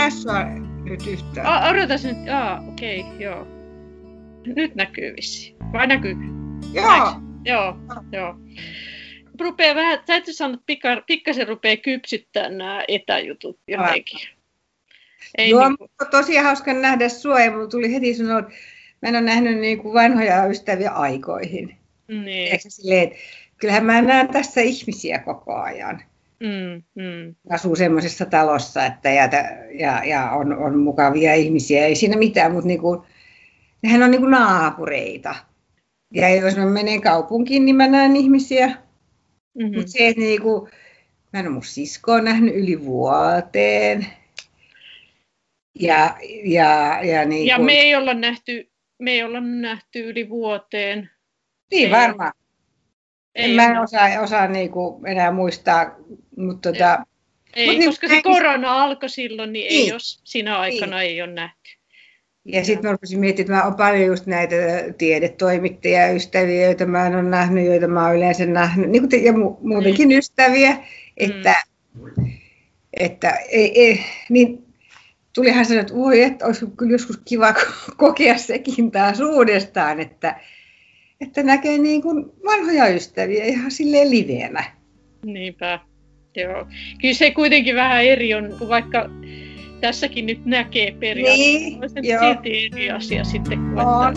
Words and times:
näe 0.00 0.10
sua 0.10 0.44
nyt 0.84 1.06
yhtään. 1.06 1.46
A, 1.46 1.68
odotas 1.68 2.04
nyt, 2.04 2.28
aa, 2.32 2.64
okei, 2.68 3.00
okay, 3.00 3.16
joo. 3.18 3.46
Nyt 4.46 4.74
näkyy 4.74 5.16
vissi. 5.16 5.56
Vai 5.72 5.86
näkyy? 5.86 6.16
Joo. 6.72 6.86
Näin. 6.86 7.04
Joo, 7.44 7.76
joo. 8.12 8.34
Rupee 9.40 9.74
vähän, 9.74 10.00
täytyy 10.06 10.34
sanoa, 10.34 10.54
että 10.54 10.66
pikka, 10.66 10.88
pikkasen 11.06 11.48
rupeaa 11.48 11.76
kypsyttää 11.76 12.48
nämä 12.48 12.84
etäjutut 12.88 13.58
jotenkin. 13.68 14.20
Ei 15.38 15.50
Joo, 15.50 15.68
niin 15.68 15.78
kuin... 15.78 15.90
tosi 16.10 16.36
hauska 16.36 16.72
nähdä 16.72 17.08
sua 17.08 17.40
ja 17.40 17.50
mulla 17.50 17.66
tuli 17.66 17.94
heti 17.94 18.14
sanoa, 18.14 18.38
että 18.38 18.52
mä 19.02 19.08
en 19.08 19.14
ole 19.14 19.20
nähnyt 19.20 19.58
niin 19.58 19.78
kuin 19.78 19.94
vanhoja 19.94 20.46
ystäviä 20.46 20.90
aikoihin. 20.90 21.76
Niin. 22.08 22.60
silleen, 22.68 23.02
että 23.02 23.18
kyllähän 23.56 23.84
mä 23.84 24.02
näen 24.02 24.28
tässä 24.28 24.60
ihmisiä 24.60 25.18
koko 25.18 25.54
ajan. 25.54 26.02
Mm, 26.40 26.82
mm. 26.94 27.34
Asuu 27.50 27.76
semmoisessa 27.76 28.26
talossa, 28.26 28.86
että 28.86 29.10
ja, 29.10 29.28
ja, 29.74 30.04
ja 30.04 30.30
on, 30.30 30.58
on 30.58 30.78
mukavia 30.78 31.34
ihmisiä, 31.34 31.86
ei 31.86 31.94
siinä 31.94 32.16
mitään, 32.16 32.52
mutta 32.52 32.66
niin 32.66 32.80
kuin, 32.80 33.00
nehän 33.82 34.02
on 34.02 34.10
niin 34.10 34.20
kuin 34.20 34.30
naapureita. 34.30 35.34
Ja 36.14 36.34
jos 36.34 36.56
mä 36.56 36.66
menen 36.66 37.00
kaupunkiin, 37.00 37.64
niin 37.64 37.76
mä 37.76 37.88
näen 37.88 38.16
ihmisiä. 38.16 38.66
Mm-hmm. 38.66 39.76
Mutta 39.76 39.92
se, 39.92 40.08
että 40.08 40.20
niin 40.20 40.42
kuin, 40.42 40.70
mä 41.32 41.40
en 41.40 41.46
ole 41.46 41.54
mun 41.54 41.64
siskoa 41.64 42.20
nähnyt 42.20 42.54
yli 42.54 42.84
vuoteen. 42.84 44.06
Ja, 45.80 46.16
ja, 46.44 47.00
ja, 47.02 47.24
niin 47.24 47.46
ja 47.46 47.58
me 47.58 47.72
ei 47.72 47.94
olla 47.94 48.14
nähty, 48.14 48.70
me 48.98 49.10
ei 49.10 49.22
olla 49.22 49.40
nähty 49.40 50.00
yli 50.10 50.28
vuoteen. 50.28 51.10
Niin 51.70 51.86
ei 51.86 51.90
varmaan. 51.90 52.32
En 53.34 53.50
mä 53.50 53.64
en 53.64 53.78
osaa, 53.78 54.20
osaa 54.20 54.46
niinku 54.46 55.00
enää 55.06 55.32
muistaa, 55.32 55.96
mutta 56.46 56.72
tota, 56.72 57.04
ei, 57.54 57.76
mut 57.76 57.86
koska 57.86 58.06
niin, 58.06 58.16
se 58.16 58.22
korona 58.22 58.82
alkoi 58.82 59.08
silloin, 59.08 59.52
niin, 59.52 59.68
niin 59.68 59.82
ei 59.82 59.88
jos 59.88 60.20
siinä 60.24 60.58
aikana 60.58 60.96
niin. 60.98 61.10
ei 61.10 61.22
ole 61.22 61.32
nähty. 61.32 61.70
Ja 62.44 62.64
sitten 62.64 62.88
mä 62.88 62.92
rupesin 62.92 63.20
miettimään, 63.20 63.58
että 63.58 63.66
mä 63.66 63.70
on 63.70 63.76
paljon 63.76 64.06
just 64.06 64.26
näitä 64.26 64.56
tiedetoimittajia, 64.98 66.12
ystäviä, 66.12 66.64
joita 66.64 66.86
mä 66.86 67.06
en 67.06 67.14
ole 67.14 67.22
nähnyt, 67.22 67.66
joita 67.66 67.88
mä 67.88 68.06
oon 68.06 68.16
yleensä 68.16 68.46
nähnyt, 68.46 68.90
niin 68.90 69.08
kuin 69.08 69.24
ja 69.24 69.32
mu- 69.32 69.58
muutenkin 69.60 70.08
mm. 70.08 70.18
ystäviä, 70.18 70.76
että, 71.16 71.54
mm. 71.94 72.32
että 72.92 73.30
ei, 73.30 73.80
ei, 73.80 74.00
niin 74.28 74.64
tulihan 75.34 75.64
sanoa, 75.64 75.80
että 75.80 75.94
voi, 75.94 76.22
että 76.22 76.46
olisi 76.46 76.66
kyllä 76.76 76.92
joskus 76.92 77.20
kiva 77.24 77.54
kokea 77.96 78.38
sekin 78.38 78.90
taas 78.90 79.20
uudestaan, 79.20 80.00
että, 80.00 80.40
että 81.20 81.42
näkee 81.42 81.78
niin 81.78 82.02
kuin 82.02 82.24
vanhoja 82.44 82.88
ystäviä 82.88 83.44
ihan 83.44 83.70
silleen 83.70 84.10
liveenä. 84.10 84.64
Niinpä, 85.24 85.80
joo. 86.36 86.66
Kyllä 87.00 87.14
se 87.14 87.30
kuitenkin 87.30 87.74
vähän 87.74 88.04
eri 88.04 88.34
on, 88.34 88.54
kun 88.58 88.68
vaikka 88.68 89.10
tässäkin 89.80 90.26
nyt 90.26 90.44
näkee 90.44 90.96
periaatteessa. 91.00 92.00
Niin, 92.00 92.20
silti 92.20 92.70
eri 92.72 92.90
asia 92.90 93.24
sitten, 93.24 93.58
kun 93.58 93.78
on. 93.78 94.14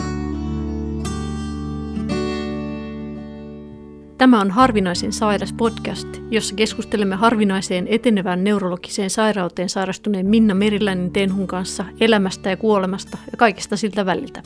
Tämä 4.18 4.42
on 4.42 4.52
Harvinaisen 4.52 5.14
sairas 5.14 5.54
podcast, 5.54 6.08
jossa 6.32 6.56
keskustelemme 6.56 7.16
harvinaiseen 7.16 7.88
etenevään 7.90 8.44
neurologiseen 8.44 9.10
sairauteen 9.10 9.70
sairastuneen 9.70 10.26
Minna 10.26 10.54
Meriläinen 10.54 11.12
Tenhun 11.12 11.48
kanssa 11.48 11.86
elämästä 12.00 12.50
ja 12.50 12.58
kuolemasta 12.58 13.18
ja 13.32 13.38
kaikesta 13.38 13.78
siltä 13.78 14.06
väliltä. 14.06 14.44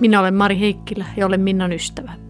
Minä 0.00 0.20
olen 0.20 0.34
Mari 0.34 0.60
Heikkilä 0.60 1.04
ja 1.16 1.26
olen 1.26 1.40
Minnan 1.40 1.72
ystävä. 1.72 2.25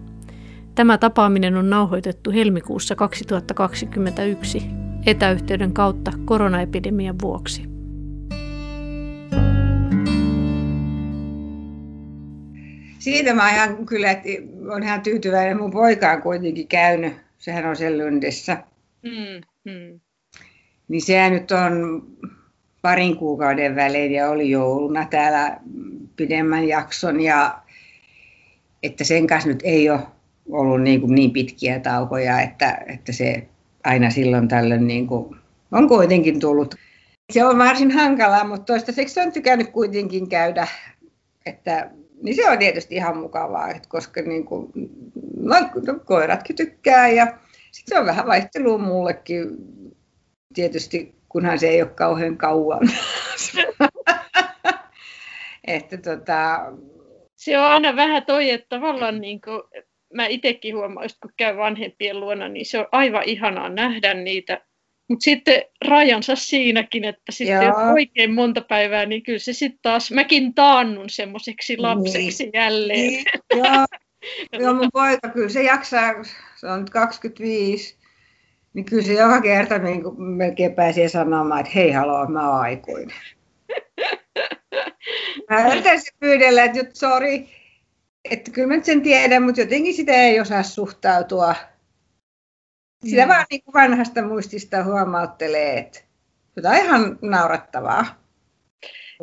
Tämä 0.76 0.98
tapaaminen 0.98 1.56
on 1.56 1.70
nauhoitettu 1.70 2.30
helmikuussa 2.30 2.94
2021 2.94 4.62
etäyhteyden 5.06 5.72
kautta 5.72 6.10
koronaepidemian 6.24 7.16
vuoksi. 7.22 7.62
Siitä 12.98 13.34
mä 13.34 13.50
ihan 13.50 13.86
kyllä, 13.86 14.10
että 14.10 14.28
on 14.68 14.82
ihan 14.82 15.00
tyytyväinen. 15.00 15.56
Mun 15.56 15.70
poika 15.70 16.12
on 16.12 16.22
kuitenkin 16.22 16.68
käynyt, 16.68 17.12
sehän 17.38 17.66
on 17.66 17.76
sen 17.76 17.98
Lundessa. 17.98 18.56
Mm, 19.02 19.72
mm. 19.72 20.00
Niin 20.88 21.02
sehän 21.02 21.32
nyt 21.32 21.50
on 21.50 22.06
parin 22.82 23.16
kuukauden 23.16 23.76
välein 23.76 24.12
ja 24.12 24.30
oli 24.30 24.50
jouluna 24.50 25.06
täällä 25.10 25.60
pidemmän 26.16 26.68
jakson 26.68 27.20
ja 27.20 27.58
että 28.82 29.04
sen 29.04 29.26
kanssa 29.26 29.48
nyt 29.48 29.60
ei 29.64 29.90
ole 29.90 30.00
ollut 30.50 30.82
niin, 30.82 31.00
kuin 31.00 31.14
niin 31.14 31.30
pitkiä 31.30 31.80
taukoja, 31.80 32.40
että, 32.40 32.78
että 32.86 33.12
se 33.12 33.46
aina 33.84 34.10
silloin 34.10 34.48
tällöin 34.48 34.86
niin 34.86 35.06
kuin 35.06 35.36
on 35.72 35.88
kuitenkin 35.88 36.40
tullut. 36.40 36.74
Se 37.32 37.44
on 37.44 37.58
varsin 37.58 37.90
hankalaa, 37.90 38.44
mutta 38.44 38.64
toistaiseksi 38.64 39.20
on 39.20 39.32
tykännyt 39.32 39.70
kuitenkin 39.70 40.28
käydä, 40.28 40.66
että 41.46 41.90
niin 42.22 42.36
se 42.36 42.50
on 42.50 42.58
tietysti 42.58 42.94
ihan 42.94 43.16
mukavaa, 43.16 43.70
että 43.70 43.88
koska 43.88 44.22
niin 44.22 44.44
kuin, 44.44 44.72
no, 45.36 45.56
koiratkin 46.04 46.56
tykkää 46.56 47.08
ja 47.08 47.26
sitten 47.72 47.96
se 47.96 47.98
on 47.98 48.06
vähän 48.06 48.26
vaihtelua 48.26 48.78
mullekin 48.78 49.48
tietysti, 50.54 51.14
kunhan 51.28 51.58
se 51.58 51.68
ei 51.68 51.82
ole 51.82 51.90
kauhean 51.90 52.36
kauan. 52.36 52.80
että 55.64 55.96
tota... 55.96 56.72
Se 57.36 57.58
on 57.58 57.64
aina 57.64 57.96
vähän 57.96 58.22
toi, 58.26 58.50
että 58.50 58.66
tavallaan 58.68 59.20
niin 59.20 59.40
kuin, 59.40 59.62
mä 60.16 60.26
itsekin 60.26 60.76
huomaan, 60.76 61.08
kun 61.22 61.30
käy 61.36 61.56
vanhempien 61.56 62.20
luona, 62.20 62.48
niin 62.48 62.66
se 62.66 62.78
on 62.78 62.86
aivan 62.92 63.22
ihanaa 63.26 63.68
nähdä 63.68 64.14
niitä 64.14 64.60
mutta 65.08 65.24
sitten 65.24 65.62
rajansa 65.88 66.36
siinäkin, 66.36 67.04
että 67.04 67.32
sitten 67.32 67.66
jos 67.66 67.76
oikein 67.92 68.34
monta 68.34 68.60
päivää, 68.60 69.06
niin 69.06 69.22
kyllä 69.22 69.38
se 69.38 69.52
sitten 69.52 69.78
taas, 69.82 70.10
mäkin 70.10 70.54
taannun 70.54 71.10
semmoiseksi 71.10 71.72
niin. 71.72 71.82
lapseksi 71.82 72.44
niin. 72.44 72.50
jälleen. 72.54 72.98
Niin, 72.98 73.24
joo. 73.54 73.86
joo, 74.62 74.74
mun 74.74 74.88
poika 74.92 75.28
kyllä 75.28 75.48
se 75.48 75.62
jaksaa, 75.62 76.24
se 76.56 76.66
on 76.66 76.80
nyt 76.80 76.90
25, 76.90 77.96
niin 78.74 78.84
kyllä 78.84 79.02
se 79.02 79.12
joka 79.12 79.40
kerta 79.40 79.78
niin 79.78 80.02
kuin 80.02 80.22
melkein 80.22 80.74
pääsee 80.74 81.08
sanomaan, 81.08 81.60
että 81.60 81.72
hei 81.74 81.90
haloo, 81.90 82.26
mä 82.26 82.50
oon 82.50 82.60
aikuinen. 82.60 83.16
Mä 85.50 85.72
yritäisin 85.72 86.14
pyydellä, 86.20 86.64
että 86.64 86.78
nyt 86.78 86.96
sori, 86.96 87.48
että 88.30 88.50
kyllä 88.50 88.76
mä 88.76 88.82
sen 88.82 89.02
tiedän, 89.02 89.42
mutta 89.42 89.60
jotenkin 89.60 89.94
sitä 89.94 90.12
ei 90.12 90.40
osaa 90.40 90.62
suhtautua 90.62 91.54
sitä 93.04 93.22
mm. 93.22 93.28
vaan 93.28 93.46
niin 93.50 93.62
kuin 93.64 93.72
vanhasta 93.74 94.22
muistista 94.22 94.84
huomauttelee, 94.84 95.78
että 95.78 96.00
jotain 96.56 96.84
ihan 96.84 97.18
naurattavaa. 97.22 98.22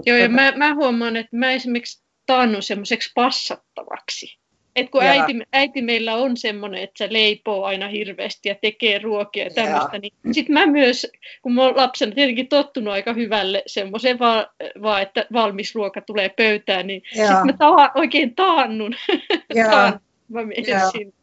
Joo, 0.05 0.17
ja 0.17 0.29
mä, 0.29 0.53
mä 0.55 0.75
huomaan, 0.75 1.15
että 1.15 1.35
mä 1.35 1.51
esimerkiksi 1.51 2.03
taannun 2.25 2.63
semmoiseksi 2.63 3.11
passattavaksi. 3.15 4.39
Et 4.75 4.89
kun 4.89 5.03
äiti, 5.03 5.33
äiti 5.53 5.81
meillä 5.81 6.15
on 6.15 6.37
semmoinen, 6.37 6.83
että 6.83 6.97
se 6.97 7.13
leipoo 7.13 7.63
aina 7.63 7.87
hirveästi 7.87 8.49
ja 8.49 8.55
tekee 8.61 8.99
ruokia 8.99 9.43
ja 9.43 9.49
tämmöistä, 9.49 9.99
niin 9.99 10.13
sitten 10.31 10.53
mä 10.53 10.65
myös, 10.65 11.11
kun 11.41 11.53
mä 11.53 11.61
oon 11.61 11.77
lapsena 11.77 12.15
tietenkin 12.15 12.47
tottunut 12.47 12.93
aika 12.93 13.13
hyvälle 13.13 13.63
semmoiseen 13.67 14.19
vaan, 14.19 14.47
va, 14.81 15.01
että 15.01 15.25
valmis 15.33 15.75
ruoka 15.75 16.01
tulee 16.01 16.29
pöytään, 16.29 16.87
niin 16.87 17.01
sitten 17.09 17.45
mä 17.45 17.53
ta- 17.53 17.91
oikein 17.95 18.35
taannun. 18.35 18.95
Taan, 19.71 19.99
mä 20.29 20.43
menen 20.43 20.91
sinne. 20.91 21.13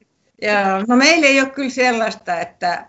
Joo, 0.43 0.85
no 0.89 0.97
meillä 0.97 1.27
ei 1.27 1.41
ole 1.41 1.51
kyllä 1.51 1.71
sellaista, 1.71 2.41
että 2.41 2.87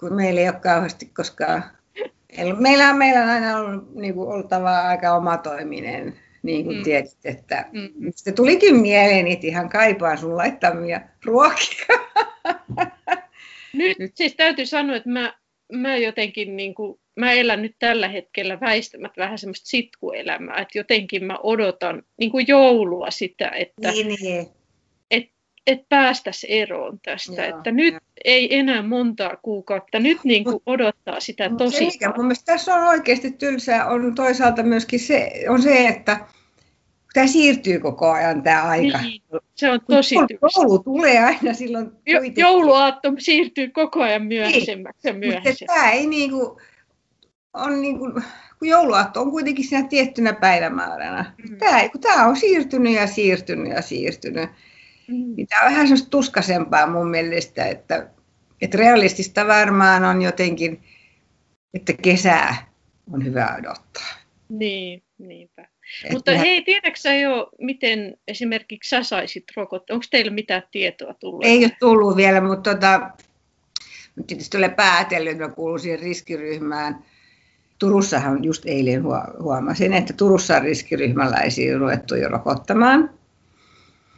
kun 0.00 0.14
meillä 0.14 0.40
ei 0.40 0.48
ole 0.48 0.60
kauheasti 0.60 1.06
koskaan... 1.06 1.64
Meillä 2.58 2.88
on, 2.88 2.96
meillä 2.96 3.22
on 3.22 3.28
aina 3.28 3.56
ollut 3.56 3.94
niin 3.94 4.14
kuin, 4.14 4.28
oltava 4.28 4.80
aika 4.80 5.14
omatoiminen, 5.14 6.14
niin 6.42 6.64
kuin 6.64 6.76
mm. 6.76 6.82
tiedät, 6.82 7.10
että 7.24 7.66
mm. 7.72 8.12
se 8.16 8.32
tulikin 8.32 8.76
mieleen, 8.76 9.26
että 9.26 9.46
ihan 9.46 9.68
kaipaan 9.68 10.18
sun 10.18 10.36
laittamia 10.36 11.00
ruokia. 11.24 11.86
Nyt, 13.72 13.98
nyt 13.98 14.12
siis 14.14 14.34
täytyy 14.34 14.66
sanoa, 14.66 14.96
että 14.96 15.08
mä, 15.08 15.34
mä 15.72 15.96
jotenkin 15.96 16.56
niin 16.56 16.74
kuin, 16.74 17.00
mä 17.16 17.32
elän 17.32 17.62
nyt 17.62 17.76
tällä 17.78 18.08
hetkellä 18.08 18.60
väistämättä 18.60 19.20
vähän 19.20 19.38
semmoista 19.38 19.68
sitkuelämää, 19.68 20.56
että 20.56 20.78
jotenkin 20.78 21.24
mä 21.24 21.38
odotan 21.42 22.02
niin 22.18 22.30
kuin 22.30 22.44
joulua 22.48 23.10
sitä, 23.10 23.48
että, 23.48 23.90
niin, 23.90 24.06
niin 24.06 24.46
että 25.66 25.86
päästäisiin 25.88 26.62
eroon 26.62 27.00
tästä. 27.04 27.46
Joo, 27.46 27.56
että 27.56 27.70
nyt 27.72 27.94
jo. 27.94 28.00
ei 28.24 28.58
enää 28.58 28.82
montaa 28.82 29.36
kuukautta, 29.36 29.98
nyt 29.98 30.18
niin 30.24 30.44
kuin 30.44 30.62
odottaa 30.66 31.20
sitä 31.20 31.50
tosi. 31.58 31.84
Mun 32.16 32.26
mielestä 32.26 32.52
tässä 32.52 32.74
on 32.74 32.88
oikeasti 32.88 33.30
tylsää, 33.30 33.86
on 33.86 34.14
toisaalta 34.14 34.62
myöskin 34.62 35.00
se, 35.00 35.32
on 35.48 35.62
se 35.62 35.88
että 35.88 36.26
tämä 37.12 37.26
siirtyy 37.26 37.80
koko 37.80 38.10
ajan 38.10 38.42
tämä 38.42 38.62
aika. 38.62 38.98
Niin, 38.98 39.22
se 39.54 39.70
on 39.70 39.80
tosi 39.90 40.14
tylsää. 40.14 40.48
Joulu 40.56 40.78
tulee 40.78 41.24
aina 41.24 41.54
silloin 41.54 41.90
jo, 42.06 42.20
Jouluaatto 42.36 43.12
siirtyy 43.18 43.70
koko 43.70 44.02
ajan 44.02 44.22
myöhemmäksi 44.22 44.72
niin, 44.74 45.14
ja 45.14 45.14
myöhemmäksi. 45.14 45.64
Mutta 45.64 45.74
tämä 45.74 45.90
ei 45.90 46.06
niin 46.06 46.30
kuin, 46.30 46.56
on 47.52 47.82
niin 47.82 47.98
kuin, 47.98 48.12
kun 48.58 48.68
jouluaatto 48.68 49.20
on 49.20 49.30
kuitenkin 49.30 49.64
siinä 49.64 49.88
tiettynä 49.88 50.32
päivämääränä. 50.32 51.34
Mm. 51.50 51.58
Tämä, 51.58 51.88
kun 51.88 52.00
tämä 52.00 52.26
on 52.26 52.36
siirtynyt 52.36 52.92
ja 52.92 53.06
siirtynyt 53.06 53.72
ja 53.72 53.82
siirtynyt. 53.82 54.50
Niin 55.12 55.46
tämä 55.46 55.62
on 55.62 55.70
vähän 55.70 55.86
sellaista 55.86 56.10
tuskasempaa 56.10 56.86
mun 56.86 57.10
mielestä, 57.10 57.66
että, 57.66 58.10
että 58.62 58.78
realistista 58.78 59.46
varmaan 59.46 60.04
on 60.04 60.22
jotenkin, 60.22 60.82
että 61.74 61.92
kesää 61.92 62.72
on 63.12 63.24
hyvä 63.24 63.56
odottaa. 63.58 64.12
Niin, 64.48 65.02
niinpä. 65.18 65.62
Et 66.04 66.12
Mutta 66.12 66.38
hei, 66.38 66.62
tiedätkö 66.62 67.14
jo, 67.22 67.48
miten 67.58 68.16
esimerkiksi 68.28 68.90
sä 68.90 69.02
saisit 69.02 69.44
rokottaa? 69.56 69.94
Onko 69.94 70.06
teillä 70.10 70.30
mitään 70.30 70.62
tietoa 70.70 71.14
tullut? 71.14 71.44
Ei 71.44 71.64
ole 71.64 71.76
tullut 71.80 72.16
vielä, 72.16 72.40
mutta 72.40 72.70
tota, 72.70 73.10
tietysti 74.26 74.56
olen 74.56 74.74
päätellyt, 74.74 75.32
että 75.32 75.44
mä 75.44 75.54
kuulun 75.54 75.80
siihen 75.80 76.00
riskiryhmään. 76.00 77.04
Turussahan 77.78 78.44
just 78.44 78.66
eilen 78.66 79.02
huomasin, 79.42 79.92
että 79.92 80.12
Turussa 80.12 80.56
on 80.56 80.62
riskiryhmäläisiä 80.62 81.78
ruvettu 81.78 82.14
jo 82.14 82.28
rokottamaan. 82.28 83.10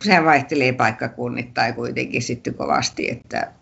Sehän 0.03 0.25
vaihtelee 0.25 0.73
paikkakunnittain 0.73 1.75
kuitenkin 1.75 2.23
sitten 2.23 2.55
kovasti, 2.55 3.11
että 3.11 3.53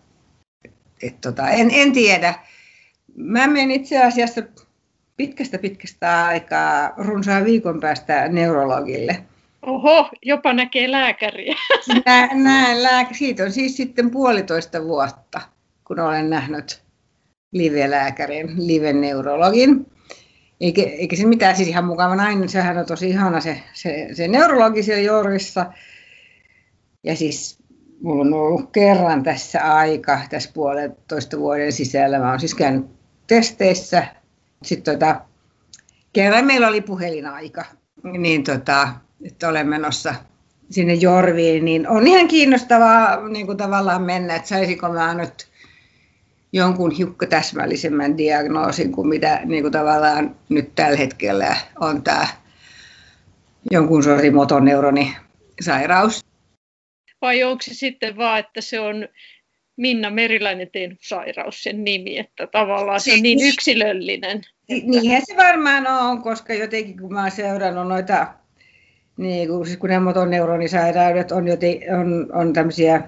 et 1.03 1.21
tota, 1.21 1.49
en, 1.49 1.69
en 1.71 1.91
tiedä. 1.91 2.33
Mä 3.15 3.47
menen 3.47 3.71
itse 3.71 4.03
asiassa 4.03 4.41
pitkästä 5.17 5.57
pitkästä 5.57 6.25
aikaa 6.25 6.93
runsaan 6.97 7.45
viikon 7.45 7.79
päästä 7.79 8.27
neurologille. 8.27 9.23
Oho, 9.61 10.09
jopa 10.21 10.53
näkee 10.53 10.91
lääkäriä. 10.91 11.55
Nä, 12.05 12.29
näen 12.33 12.83
lääkäri. 12.83 13.17
Siitä 13.17 13.43
on 13.43 13.51
siis 13.51 13.77
sitten 13.77 14.11
puolitoista 14.11 14.83
vuotta, 14.83 15.41
kun 15.87 15.99
olen 15.99 16.29
nähnyt 16.29 16.83
live-lääkärin, 17.53 18.67
live-neurologin. 18.67 19.85
Eikä, 20.61 20.81
eikä 20.81 21.15
se 21.15 21.25
mitään 21.25 21.55
siis 21.55 21.69
ihan 21.69 21.85
mukava 21.85 22.15
nainen, 22.15 22.49
sehän 22.49 22.77
on 22.77 22.85
tosi 22.85 23.09
ihana 23.09 23.41
se, 23.41 23.63
se, 23.73 24.07
se 24.13 24.27
neurologi 24.27 24.83
siellä 24.83 25.03
Jorvissa. 25.03 25.65
Ja 27.03 27.15
siis 27.15 27.59
mulla 28.01 28.21
on 28.21 28.33
ollut 28.33 28.71
kerran 28.71 29.23
tässä 29.23 29.75
aika, 29.75 30.19
tässä 30.29 30.49
puolentoista 30.53 31.37
vuoden 31.37 31.71
sisällä. 31.71 32.19
Mä 32.19 32.29
oon 32.29 32.39
siis 32.39 32.55
käynyt 32.55 32.85
testeissä. 33.27 34.07
Sitten 34.63 34.93
tota, 34.93 35.21
kerran 36.13 36.45
meillä 36.45 36.67
oli 36.67 36.81
puhelinaika, 36.81 37.65
niin 38.03 38.43
tota, 38.43 38.87
että 39.23 39.49
olen 39.49 39.67
menossa 39.67 40.15
sinne 40.69 40.93
Jorviin, 40.93 41.65
niin 41.65 41.87
on 41.87 42.07
ihan 42.07 42.27
kiinnostavaa 42.27 43.29
niin 43.29 43.45
kuin 43.45 43.57
tavallaan 43.57 44.01
mennä, 44.01 44.35
että 44.35 44.49
saisinko 44.49 44.89
mä 44.89 45.13
nyt 45.13 45.47
jonkun 46.53 46.91
hiukka 46.91 47.25
täsmällisemmän 47.25 48.17
diagnoosin 48.17 48.91
kuin 48.91 49.07
mitä 49.07 49.41
niin 49.45 49.63
kuin 49.63 49.71
tavallaan 49.71 50.35
nyt 50.49 50.75
tällä 50.75 50.97
hetkellä 50.97 51.57
on 51.79 52.03
tämä 52.03 52.27
jonkun 53.71 54.03
sortin 54.03 54.35
motoneurosairaus. 54.35 56.22
Vai 57.23 57.43
onko 57.43 57.61
se 57.61 57.73
sitten 57.73 58.17
vaan, 58.17 58.39
että 58.39 58.61
se 58.61 58.79
on 58.79 59.07
Minna 59.75 60.09
Meriläinen 60.09 60.69
tehnyt 60.71 60.99
sairaus 61.01 61.63
sen 61.63 61.83
nimi, 61.83 62.17
että 62.17 62.47
tavallaan 62.47 62.99
se 62.99 63.13
on 63.13 63.21
niin 63.21 63.39
siis- 63.39 63.53
yksilöllinen. 63.53 64.41
Niinhän 64.69 65.21
se 65.25 65.37
varmaan 65.37 65.87
on, 65.87 66.21
koska 66.21 66.53
jotenkin 66.53 66.99
kun 66.99 67.13
mä 67.13 67.21
oon 67.21 67.31
seurannut 67.31 67.87
noita, 67.87 68.27
niin 69.17 69.47
kun, 69.47 69.65
siis 69.65 69.77
kun 69.77 69.89
ne 69.89 69.99
motoneuronissairaudet 69.99 71.31
on, 71.31 71.47
joten, 71.47 71.77
on, 71.99 72.29
on 72.33 72.53
tämmöisiä, 72.53 73.01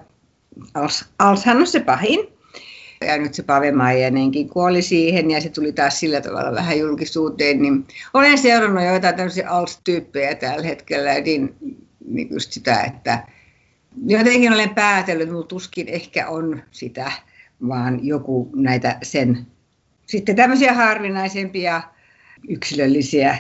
Alshan 1.20 1.58
on 1.58 1.68
se 1.68 1.80
pahin, 1.80 2.20
ja 3.08 3.18
nyt 3.18 3.34
se 3.34 3.44
Pave 3.44 3.72
Maijanenkin 3.72 4.50
kuoli 4.50 4.82
siihen 4.82 5.32
ja 5.32 5.42
se 5.42 5.50
tuli 5.50 5.72
taas 5.72 6.00
sillä 6.00 6.22
tavalla 6.22 6.52
vähän 6.52 6.80
julkisuuteen, 6.80 7.62
niin 7.62 7.86
olen 8.14 8.38
seurannut 8.38 8.84
joitain 8.84 9.16
tämmöisiä 9.16 9.50
ALS-tyyppejä 9.50 10.36
tällä 10.36 10.68
hetkellä, 10.68 11.14
niin, 11.14 11.56
niin 12.08 12.28
just 12.32 12.52
sitä, 12.52 12.84
että 12.84 13.28
jotenkin 14.06 14.54
olen 14.54 14.76
päätellyt, 14.76 15.28
minulla 15.28 15.48
tuskin 15.48 15.88
ehkä 15.90 16.30
on 16.30 16.64
sitä, 16.72 17.12
vaan 17.68 18.06
joku 18.06 18.50
näitä 18.56 18.98
sen 19.04 19.48
sitten 20.06 20.36
tämmöisiä 20.36 20.74
harvinaisempia 20.74 21.82
yksilöllisiä 22.50 23.38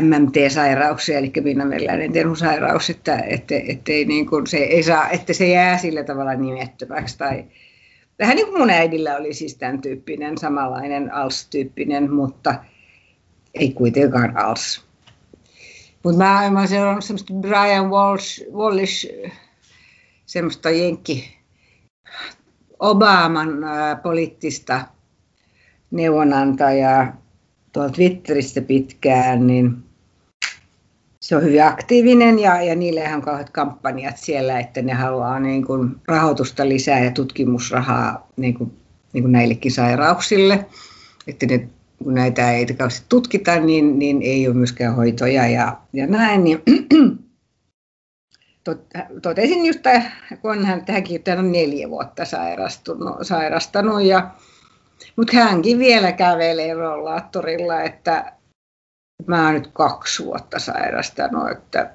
MMT-sairauksia, 0.00 1.18
eli 1.18 1.30
pinnanmeriläinen 1.44 2.12
tenusairaus, 2.12 2.90
että, 2.90 3.18
että, 3.18 3.54
että, 3.68 3.92
ei 3.92 4.04
niin 4.04 4.26
kuin, 4.26 4.46
se 4.46 4.56
ei 4.56 4.82
saa, 4.82 5.10
että 5.10 5.32
se 5.32 5.48
jää 5.48 5.78
sillä 5.78 6.04
tavalla 6.04 6.34
nimettömäksi. 6.34 7.18
Tai, 7.18 7.44
vähän 8.18 8.36
niin 8.36 8.46
kuin 8.46 8.58
mun 8.58 8.70
äidillä 8.70 9.16
oli 9.16 9.34
siis 9.34 9.56
tämän 9.56 9.80
tyyppinen, 9.80 10.38
samanlainen 10.38 11.14
ALS-tyyppinen, 11.14 12.12
mutta 12.12 12.54
ei 13.54 13.72
kuitenkaan 13.72 14.36
ALS. 14.36 14.85
Mutta 16.06 16.18
mä, 16.18 16.50
mä 16.50 16.58
oon 16.58 16.68
seurannut 16.68 17.04
semmoista 17.04 17.34
Brian 17.34 17.90
Walsh, 17.90 18.42
Wallish, 18.52 19.06
semmoista 20.26 20.70
jenkki 20.70 21.38
Obaman 22.78 23.64
ää, 23.64 23.96
poliittista 23.96 24.80
neuvonantajaa 25.90 27.22
tuolta 27.72 27.92
Twitteristä 27.92 28.60
pitkään, 28.60 29.46
niin 29.46 29.76
se 31.20 31.36
on 31.36 31.42
hyvin 31.42 31.64
aktiivinen 31.64 32.38
ja, 32.38 32.62
ja 32.62 32.74
niille 32.74 33.14
on 33.14 33.22
kauheat 33.22 33.50
kampanjat 33.50 34.16
siellä, 34.16 34.60
että 34.60 34.82
ne 34.82 34.92
haluaa 34.92 35.40
niin 35.40 35.66
kuin 35.66 35.96
rahoitusta 36.08 36.68
lisää 36.68 37.04
ja 37.04 37.10
tutkimusrahaa 37.10 38.28
niin 38.36 38.54
kuin, 38.54 38.76
niin 39.12 39.22
kuin 39.22 39.32
näillekin 39.32 39.72
sairauksille. 39.72 40.66
Että 41.26 41.46
ne 41.46 41.68
kun 42.02 42.14
näitä 42.14 42.52
ei 42.52 42.66
kauheasti 42.66 43.06
tutkita, 43.08 43.60
niin, 43.60 43.98
niin 43.98 44.22
ei 44.22 44.46
ole 44.48 44.56
myöskään 44.56 44.94
hoitoja 44.94 45.46
ja, 45.46 45.76
ja 45.92 46.06
näin. 46.06 46.44
Niin, 46.44 46.62
tot, 48.64 48.86
totesin 49.22 49.66
just, 49.66 49.80
kun 50.42 50.64
hän 50.64 50.84
tähänkin 50.84 51.22
on 51.38 51.52
neljä 51.52 51.90
vuotta 51.90 52.24
sairastunut, 52.24 53.16
sairastanut, 53.22 54.02
ja, 54.02 54.30
mutta 55.16 55.36
hänkin 55.36 55.78
vielä 55.78 56.12
kävelee 56.12 56.74
rollaattorilla, 56.74 57.82
että 57.82 58.32
mä 59.26 59.44
oon 59.44 59.54
nyt 59.54 59.70
kaksi 59.72 60.24
vuotta 60.24 60.58
sairastanut, 60.58 61.50
että 61.50 61.90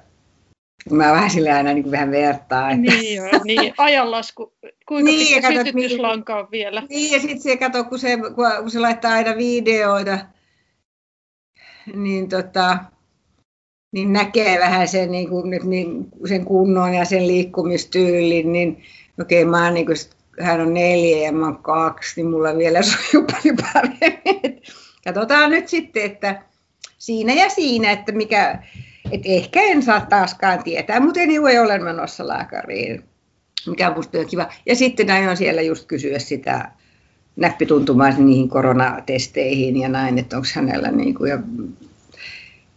Mä 0.90 1.12
vähän 1.12 1.30
sille 1.30 1.52
aina 1.52 1.72
niin 1.72 1.82
kuin 1.82 1.92
vähän 1.92 2.10
vertaa. 2.10 2.70
Että... 2.70 2.82
Niin, 2.82 3.16
joo, 3.16 3.28
niin 3.44 3.74
ajanlasku, 3.78 4.52
kuinka 4.88 5.10
niin, 5.10 5.26
pitkä 5.26 5.42
katsot, 5.42 5.66
sytytyslanka 5.66 6.38
on 6.38 6.48
vielä. 6.50 6.82
Niin, 6.88 7.12
ja 7.12 7.20
sitten 7.20 7.40
se 7.40 7.56
kato, 7.56 7.84
kun 7.84 7.98
se, 7.98 8.18
kun 8.62 8.70
se 8.70 8.80
laittaa 8.80 9.12
aina 9.12 9.36
videoita, 9.36 10.18
niin, 11.94 12.28
tota, 12.28 12.78
niin 13.92 14.12
näkee 14.12 14.58
vähän 14.58 14.88
sen, 14.88 15.10
niin 15.10 15.28
kuin, 15.28 15.50
nyt, 15.50 15.64
niin, 15.64 16.06
sen 16.28 16.44
kunnon 16.44 16.94
ja 16.94 17.04
sen 17.04 17.26
liikkumistyylin, 17.26 18.52
niin 18.52 18.82
okei, 19.20 19.42
okay, 19.42 19.50
mä 19.50 19.64
oon 19.64 19.74
niin 19.74 19.86
kuin, 19.86 19.96
hän 20.40 20.60
on 20.60 20.74
neljä 20.74 21.18
ja 21.18 21.32
mä 21.32 21.46
oon 21.46 21.62
kaksi, 21.62 22.12
niin 22.16 22.30
mulla 22.30 22.58
vielä 22.58 22.82
sujuu 22.82 23.26
paljon 23.26 23.56
paremmin. 23.56 24.62
Katsotaan 25.04 25.50
nyt 25.50 25.68
sitten, 25.68 26.02
että 26.02 26.42
siinä 26.98 27.32
ja 27.32 27.48
siinä, 27.48 27.90
että 27.90 28.12
mikä, 28.12 28.62
et 29.12 29.22
ehkä 29.24 29.60
en 29.60 29.82
saa 29.82 30.00
taaskaan 30.00 30.62
tietää, 30.62 31.00
mutta 31.00 31.20
anyway 31.20 31.58
olen 31.58 31.84
menossa 31.84 32.28
lääkäriin, 32.28 33.04
mikä 33.66 33.88
on 33.88 33.96
musta 33.96 34.24
kiva. 34.24 34.48
Ja 34.66 34.76
sitten 34.76 35.06
näin 35.06 35.28
on 35.28 35.36
siellä 35.36 35.62
just 35.62 35.86
kysyä 35.86 36.18
sitä 36.18 36.72
näppituntumaa 37.36 38.10
niihin 38.10 38.48
koronatesteihin 38.48 39.76
ja 39.76 39.88
näin, 39.88 40.18
että 40.18 40.36
onko 40.36 40.48
hänellä 40.54 40.90
niin 40.90 41.14
kuin, 41.14 41.30
ja 41.30 41.38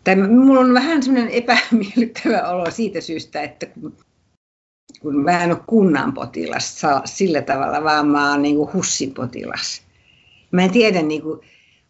tai 0.04 0.16
mulla 0.16 0.60
on 0.60 0.74
vähän 0.74 1.04
semmoinen 1.04 1.34
epämiellyttävä 1.34 2.50
olo 2.50 2.72
siitä 2.72 3.02
syystä, 3.02 3.42
että 3.42 3.66
kun, 3.66 3.94
kun 5.02 5.24
mä 5.24 5.44
en 5.44 5.52
ole 5.52 5.60
kunnan 5.68 6.14
potilas 6.14 6.82
sillä 7.06 7.42
tavalla, 7.42 7.84
vaan 7.84 8.08
mä 8.08 8.32
oon 8.32 8.42
niin 8.42 8.58
hussin 8.74 9.14
potilas. 9.14 9.82
Mä 10.52 10.64
en 10.64 10.72
tiedä, 10.72 11.02
niin 11.02 11.22
kuin, 11.22 11.40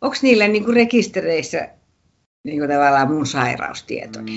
onko 0.01 0.15
niillä 0.21 0.47
niin 0.47 0.65
kuin 0.65 0.75
rekistereissä 0.75 1.69
niin 2.45 2.59
kuin 2.59 2.69
tavallaan 2.69 3.11
mun 3.11 3.25
sairaustietoni. 3.25 4.31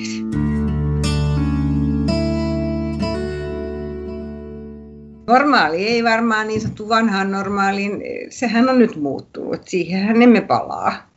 Normaali 5.26 5.86
ei 5.86 6.04
varmaan 6.04 6.46
niin 6.46 6.60
sanottu 6.60 6.88
vanhaan 6.88 7.30
normaaliin, 7.30 8.02
sehän 8.30 8.68
on 8.68 8.78
nyt 8.78 8.96
muuttunut, 8.96 9.68
siihenhän 9.68 10.22
emme 10.22 10.40
palaa. 10.40 11.10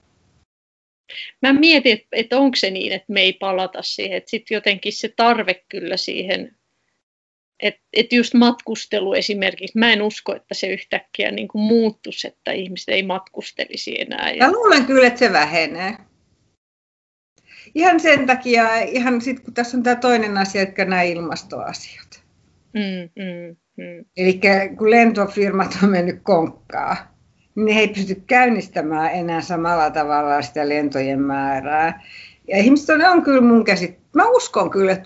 Mä 1.42 1.54
mietin, 1.54 1.94
että, 1.94 2.08
että 2.12 2.38
onko 2.38 2.56
se 2.56 2.72
niin, 2.72 2.92
että 2.92 3.14
me 3.14 3.22
ei 3.22 3.34
palata 3.34 3.82
siihen, 3.82 4.18
että 4.18 4.30
sitten 4.30 4.56
jotenkin 4.56 4.94
se 4.94 5.14
tarve 5.16 5.64
kyllä 5.70 5.98
siihen, 5.98 6.56
että, 7.60 7.82
että 7.94 8.16
just 8.16 8.34
matkustelu 8.34 9.14
esimerkiksi, 9.14 9.80
mä 9.80 9.94
en 9.94 10.02
usko, 10.02 10.36
että 10.36 10.54
se 10.54 10.68
yhtäkkiä 10.68 11.32
niin 11.32 11.48
kuin 11.48 11.62
muuttuisi, 11.62 12.28
että 12.28 12.52
ihmiset 12.52 12.90
ei 12.90 13.04
matkustelisi 13.04 14.02
enää. 14.02 14.36
Mä 14.40 14.52
luulen 14.52 14.86
kyllä, 14.86 15.08
että 15.08 15.20
se 15.20 15.34
vähenee. 15.34 15.98
Ihan 17.76 18.00
sen 18.00 18.28
takia, 18.28 18.80
ihan 18.80 19.22
sit, 19.22 19.40
kun 19.40 19.54
tässä 19.54 19.78
on 19.78 19.84
tämä 19.84 19.96
toinen 19.96 20.38
asia, 20.38 20.62
että 20.62 20.86
nämä 20.86 21.02
ilmastoasiat. 21.02 22.24
Mm, 22.74 23.24
mm, 23.24 23.56
mm. 23.78 24.06
Eli 24.18 24.40
kun 24.78 24.92
lentofirmat 24.92 25.78
on 25.84 25.90
mennyt 25.90 26.20
konkkaa, 26.24 26.98
niin 27.56 27.76
he 27.76 27.82
ei 27.82 27.88
pysty 27.88 28.16
käynnistämään 28.28 29.12
enää 29.12 29.42
samalla 29.42 29.90
tavalla 29.90 30.42
sitä 30.42 30.70
lentojen 30.70 31.22
määrää. 31.22 32.04
Ja 32.48 32.58
ihmiset 32.58 32.90
on, 32.90 33.06
on 33.06 33.24
kyllä 33.24 33.42
mun 33.42 33.64
käsit, 33.64 34.00
mä 34.14 34.28
uskon 34.28 34.70
kyllä, 34.70 34.98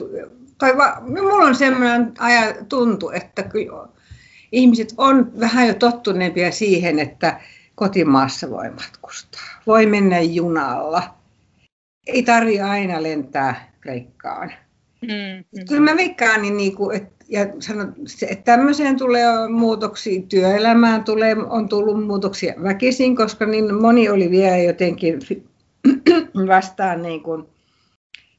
tai 0.57 0.77
va, 0.77 1.01
mulla 1.01 1.45
on 1.45 1.55
semmoinen 1.55 2.13
aja, 2.19 2.53
tuntu, 2.69 3.09
että 3.09 3.43
kyllä 3.43 3.87
ihmiset 4.51 4.93
on 4.97 5.31
vähän 5.39 5.67
jo 5.67 5.73
tottuneempia 5.73 6.51
siihen, 6.51 6.99
että 6.99 7.39
kotimaassa 7.75 8.49
voi 8.49 8.69
matkustaa. 8.69 9.41
Voi 9.67 9.85
mennä 9.85 10.19
junalla 10.19 11.14
ei 12.07 12.23
tarvi 12.23 12.59
aina 12.59 13.03
lentää 13.03 13.71
Kreikkaan. 13.81 14.51
Mm, 15.01 15.65
Kyllä 15.67 15.81
mä 15.81 15.97
veikkaan, 15.97 16.41
niin 16.41 16.57
niinku, 16.57 16.89
et, 16.89 17.03
ja 17.29 17.47
sanon, 17.59 17.95
että 18.29 18.43
tämmöiseen 18.43 18.97
tulee 18.97 19.25
muutoksia, 19.49 20.21
työelämään 20.29 21.03
tulee, 21.03 21.35
on 21.49 21.69
tullut 21.69 22.05
muutoksia 22.07 22.53
väkisin, 22.63 23.15
koska 23.15 23.45
niin 23.45 23.75
moni 23.75 24.09
oli 24.09 24.31
vielä 24.31 24.57
jotenkin 24.57 25.19
vastaan 26.47 27.01
niin 27.01 27.23
kuin, 27.23 27.45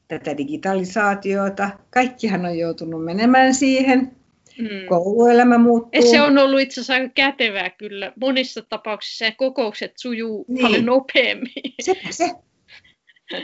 tätä 0.07 0.37
digitalisaatiota. 0.37 1.69
Kaikkihan 1.89 2.45
on 2.45 2.57
joutunut 2.57 3.05
menemään 3.05 3.53
siihen. 3.53 4.11
Mm. 4.59 4.87
Kouluelämä 4.89 5.57
muuttuu. 5.57 6.11
Se 6.11 6.21
on 6.21 6.37
ollut 6.37 6.59
itse 6.59 6.81
asiassa 6.81 6.93
aika 6.93 7.09
kätevää 7.15 7.69
kyllä. 7.69 8.13
Monissa 8.19 8.61
tapauksissa 8.61 9.25
ja 9.25 9.31
kokoukset 9.37 9.91
sujuu 9.97 10.45
niin. 10.47 10.61
paljon 10.61 10.85
nopeammin. 10.85 11.73
Sepä 11.81 12.11
se. 12.11 12.31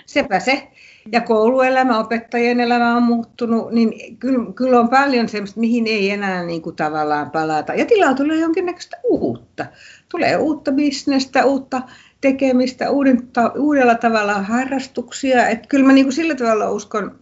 Sepä 0.06 0.40
se. 0.40 0.68
Ja 1.12 1.22
kouluelämä, 1.22 2.00
opettajien 2.00 2.60
elämä 2.60 2.96
on 2.96 3.04
muuttunut, 3.04 3.72
niin 3.72 4.18
kyllä, 4.18 4.54
kyllä 4.56 4.80
on 4.80 4.90
paljon 4.90 5.30
semmoista, 5.30 5.60
mihin 5.60 5.88
ei 5.88 6.10
enää 6.10 6.44
niin 6.44 6.62
kuin 6.62 6.76
tavallaan 6.76 7.32
palata. 7.32 7.74
Ja 7.74 7.86
tilaa 7.86 8.14
tulee 8.14 8.40
jonkinnäköistä 8.40 8.98
uutta. 9.04 9.66
Tulee 10.10 10.38
uutta 10.38 10.72
bisnestä, 10.72 11.46
uutta 11.46 11.82
tekemistä, 12.22 12.90
uuden, 12.90 13.28
ta, 13.28 13.52
uudella 13.58 13.96
tavalla 13.96 14.34
harrastuksia. 14.34 15.48
Että 15.48 15.68
kyllä 15.68 15.86
mä 15.86 15.94
niin 15.94 16.06
kuin 16.06 16.14
sillä 16.14 16.36
tavalla 16.36 16.72
uskon, 16.72 17.20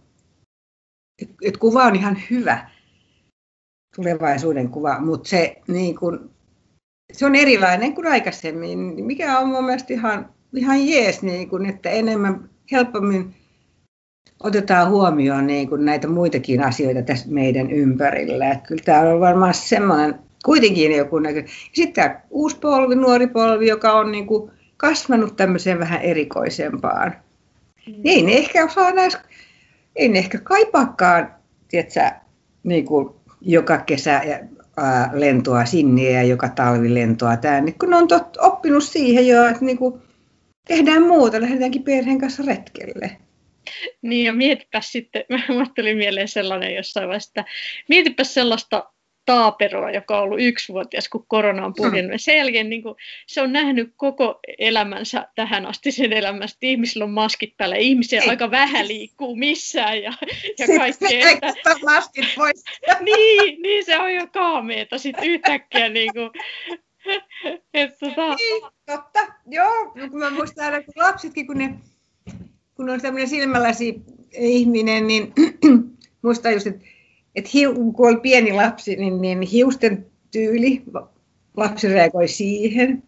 että, 1.22 1.34
että 1.42 1.60
kuva 1.60 1.84
on 1.84 1.96
ihan 1.96 2.18
hyvä 2.30 2.70
tulevaisuuden 3.96 4.68
kuva, 4.68 5.00
mutta 5.00 5.28
se, 5.28 5.56
niin 5.68 5.98
kuin, 5.98 6.18
se 7.12 7.26
on 7.26 7.34
erilainen 7.34 7.94
kuin 7.94 8.06
aikaisemmin, 8.06 8.78
mikä 9.04 9.38
on 9.38 9.48
mun 9.48 9.64
mielestä 9.64 9.92
ihan, 9.92 10.30
ihan 10.54 10.88
jees, 10.88 11.22
niin 11.22 11.48
kuin, 11.48 11.66
että 11.66 11.90
enemmän, 11.90 12.50
helpommin 12.72 13.34
otetaan 14.42 14.90
huomioon 14.90 15.46
niin 15.46 15.68
kuin 15.68 15.84
näitä 15.84 16.08
muitakin 16.08 16.62
asioita 16.62 17.02
tässä 17.02 17.26
meidän 17.30 17.70
ympärillä. 17.70 18.50
Että 18.50 18.66
kyllä 18.66 18.82
tämä 18.84 19.00
on 19.00 19.20
varmaan 19.20 19.54
semmoinen 19.54 20.14
kuitenkin 20.44 20.96
joku 20.96 21.18
näkö. 21.18 21.44
Sitten 21.72 21.92
tämä 21.92 22.20
uusi 22.30 22.56
polvi, 22.58 22.94
nuori 22.94 23.26
polvi, 23.26 23.66
joka 23.66 23.92
on 23.92 24.12
niin 24.12 24.26
kuin 24.26 24.50
kasvanut 24.76 25.36
tämmöiseen 25.36 25.78
vähän 25.78 26.00
erikoisempaan. 26.00 27.14
Mm. 27.86 27.94
Ei 28.04 28.22
ne 28.22 28.32
ehkä 28.32 28.64
osaa 28.64 28.90
näis, 28.90 29.18
ei 29.96 30.08
ne 30.08 30.18
ehkä 30.18 30.38
kaipaakaan, 30.38 31.34
tiedätkö, 31.68 32.10
niin 32.62 32.84
kuin 32.84 33.08
joka 33.40 33.78
kesä 33.78 34.10
ja, 34.10 34.38
lentoa 35.12 35.64
sinne 35.64 36.10
ja 36.10 36.22
joka 36.22 36.48
talvi 36.48 36.94
lentoa 36.94 37.36
tänne, 37.36 37.72
kun 37.72 37.90
ne 37.90 37.96
on 37.96 38.08
tot, 38.08 38.36
oppinut 38.40 38.84
siihen 38.84 39.26
jo, 39.26 39.46
että 39.46 39.64
niin 39.64 39.78
kuin 39.78 40.02
tehdään 40.68 41.02
muuta, 41.02 41.40
lähdetäänkin 41.40 41.84
perheen 41.84 42.18
kanssa 42.18 42.42
retkelle. 42.46 43.16
Niin 44.02 44.26
ja 44.26 44.32
mietipä 44.32 44.80
sitten, 44.80 45.24
mä 45.58 45.66
tuli 45.74 45.94
mieleen 45.94 46.28
sellainen 46.28 46.74
jossain 46.74 47.08
vaiheessa, 47.08 47.30
että 47.30 47.52
mietipä 47.88 48.24
sellaista 48.24 48.92
taaperoa, 49.24 49.90
joka 49.90 50.18
on 50.18 50.22
ollut 50.22 50.40
yksivuotias, 50.40 51.08
kun 51.08 51.24
korona 51.28 51.64
on 51.64 51.74
puhjennut. 51.74 52.12
Mm. 52.12 52.18
Sen 52.18 52.36
jälkeen 52.36 52.70
niin 52.70 52.82
kuin, 52.82 52.94
se 53.26 53.42
on 53.42 53.52
nähnyt 53.52 53.92
koko 53.96 54.40
elämänsä 54.58 55.26
tähän 55.34 55.66
asti 55.66 55.92
sen 55.92 56.12
elämästä. 56.12 56.58
Ihmisillä 56.62 57.04
on 57.04 57.10
maskit 57.10 57.56
päällä, 57.56 57.76
ihmisiä 57.76 58.20
Ei. 58.20 58.28
aika 58.28 58.50
vähän 58.50 58.88
liikkuu 58.88 59.36
missään 59.36 60.02
ja, 60.02 60.12
ja 60.58 60.66
kaikkea. 60.78 61.30
Että... 61.30 61.54
maskit 61.84 62.24
pois. 62.36 62.64
niin, 63.00 63.62
niin, 63.62 63.84
se 63.84 63.98
on 63.98 64.14
jo 64.14 64.26
kaameeta 64.26 64.98
sitten 64.98 65.24
yhtäkkiä. 65.24 65.88
Niin 65.88 66.12
kuin, 66.12 66.30
että, 67.74 67.96
tota... 68.00 68.34
niin, 68.34 68.62
totta, 68.86 69.20
joo. 69.46 69.92
Kun 70.10 70.18
mä 70.18 70.30
muistan 70.30 70.64
aina, 70.64 70.82
kun 70.82 70.94
lapsetkin, 70.96 71.46
kun 71.46 71.58
ne 71.58 71.78
kun 72.74 72.90
on 72.90 73.00
tämmöinen 73.00 73.28
silmäläsi 73.28 74.02
ihminen, 74.32 75.06
niin 75.06 75.32
muistan 76.22 76.52
just, 76.52 76.66
että, 76.66 76.84
että 77.34 77.50
kun 77.96 78.08
oli 78.08 78.20
pieni 78.20 78.52
lapsi, 78.52 78.96
niin, 78.96 79.20
niin 79.20 79.42
hiusten 79.42 80.06
tyyli, 80.30 80.82
lapsi 81.56 81.88
reagoi 81.88 82.28
siihen, 82.28 83.02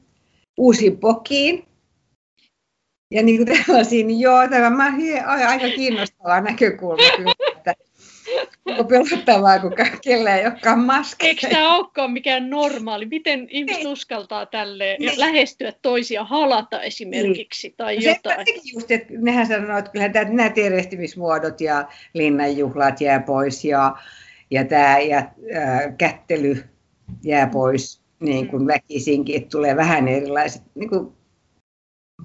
uusi 0.56 0.90
pokiin. 0.90 1.64
Ja 3.10 3.22
niin 3.22 3.44
kuin 3.44 3.58
tällaisiin, 3.58 4.06
niin 4.06 4.20
joo, 4.20 4.48
tämä 4.48 4.66
on 4.66 4.80
aika 5.48 5.68
kiinnostava 5.76 6.40
näkökulma 6.40 7.16
kyllä, 7.16 7.53
Onko 8.66 8.84
pelottavaa, 8.84 9.58
kun 9.58 9.72
kellä 10.02 10.36
ei 10.36 10.46
olekaan 10.46 10.78
maskeja? 10.78 11.28
Eikö 11.28 11.48
tämä 11.48 11.76
olekaan 11.76 12.10
mikään 12.10 12.50
normaali? 12.50 13.06
Miten 13.06 13.46
ihmiset 13.50 13.82
niin. 13.82 13.92
uskaltaa 13.92 14.46
tälle 14.46 14.96
niin. 15.00 15.20
lähestyä 15.20 15.72
toisia, 15.82 16.24
halata 16.24 16.82
esimerkiksi 16.82 17.68
niin. 17.68 17.76
tai 17.76 18.04
jotain? 18.04 18.46
Se 18.46 18.60
just, 18.74 18.90
että 18.90 19.14
nehän 19.18 19.46
sanoo, 19.46 19.78
että 19.78 19.90
kyllähän 19.90 20.12
tämä, 20.12 20.30
nämä 20.30 20.50
tervehtimismuodot 20.50 21.60
ja 21.60 21.88
linnanjuhlat 22.14 23.00
jää 23.00 23.20
pois 23.20 23.64
ja, 23.64 23.96
ja 24.50 24.64
tämä 24.64 24.98
ja, 24.98 25.18
äh, 25.18 25.96
kättely 25.98 26.64
jää 27.22 27.46
pois 27.46 28.04
niin 28.20 28.48
kuin 28.48 28.62
mm. 28.62 28.66
väkisinkin, 28.66 29.36
että 29.36 29.48
tulee 29.48 29.76
vähän 29.76 30.08
erilaiset, 30.08 30.62
niin 30.74 30.88
kuin 30.88 31.12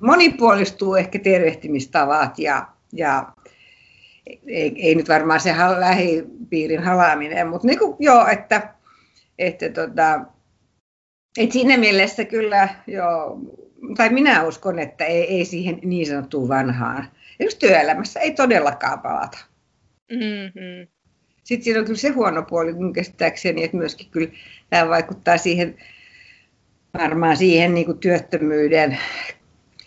monipuolistuu 0.02 0.96
ehkä 0.96 1.20
tervehtimistavat 1.20 2.40
ja, 2.40 2.68
ja 2.94 3.34
ei, 4.48 4.74
ei 4.78 4.96
nyt 4.96 5.10
varmaan 5.10 5.40
se 5.40 5.56
lähipiirin 5.80 6.84
halaaminen, 6.84 7.48
mutta 7.48 7.68
niin 7.68 7.80
kuin, 7.80 7.96
joo, 8.00 8.28
että, 8.28 8.74
että 9.40 9.70
tota, 9.70 10.22
et 11.38 11.52
siinä 11.52 11.78
mielessä 11.78 12.26
kyllä 12.26 12.70
joo, 12.88 13.40
tai 13.98 14.10
minä 14.10 14.44
uskon, 14.44 14.80
että 14.80 15.06
ei, 15.06 15.24
ei 15.24 15.46
siihen 15.46 15.80
niin 15.84 16.08
sanottuun 16.08 16.50
vanhaan. 16.50 17.08
Just 17.40 17.60
työelämässä 17.60 18.20
ei 18.20 18.32
todellakaan 18.32 19.00
palata. 19.00 19.38
Mm-hmm. 20.12 20.88
Sitten 21.44 21.64
siinä 21.64 21.80
on 21.80 21.86
kyllä 21.86 22.00
se 22.00 22.10
huono 22.10 22.44
puoli 22.44 22.74
mun 22.74 22.94
käsittääkseni, 22.94 23.64
että 23.64 23.78
myöskin 23.78 24.08
kyllä 24.12 24.30
tämä 24.70 24.90
vaikuttaa 24.90 25.38
siihen, 25.38 25.76
varmaan 26.94 27.38
siihen 27.38 27.74
niin 27.74 27.86
kuin 27.86 27.98
työttömyyden, 27.98 28.98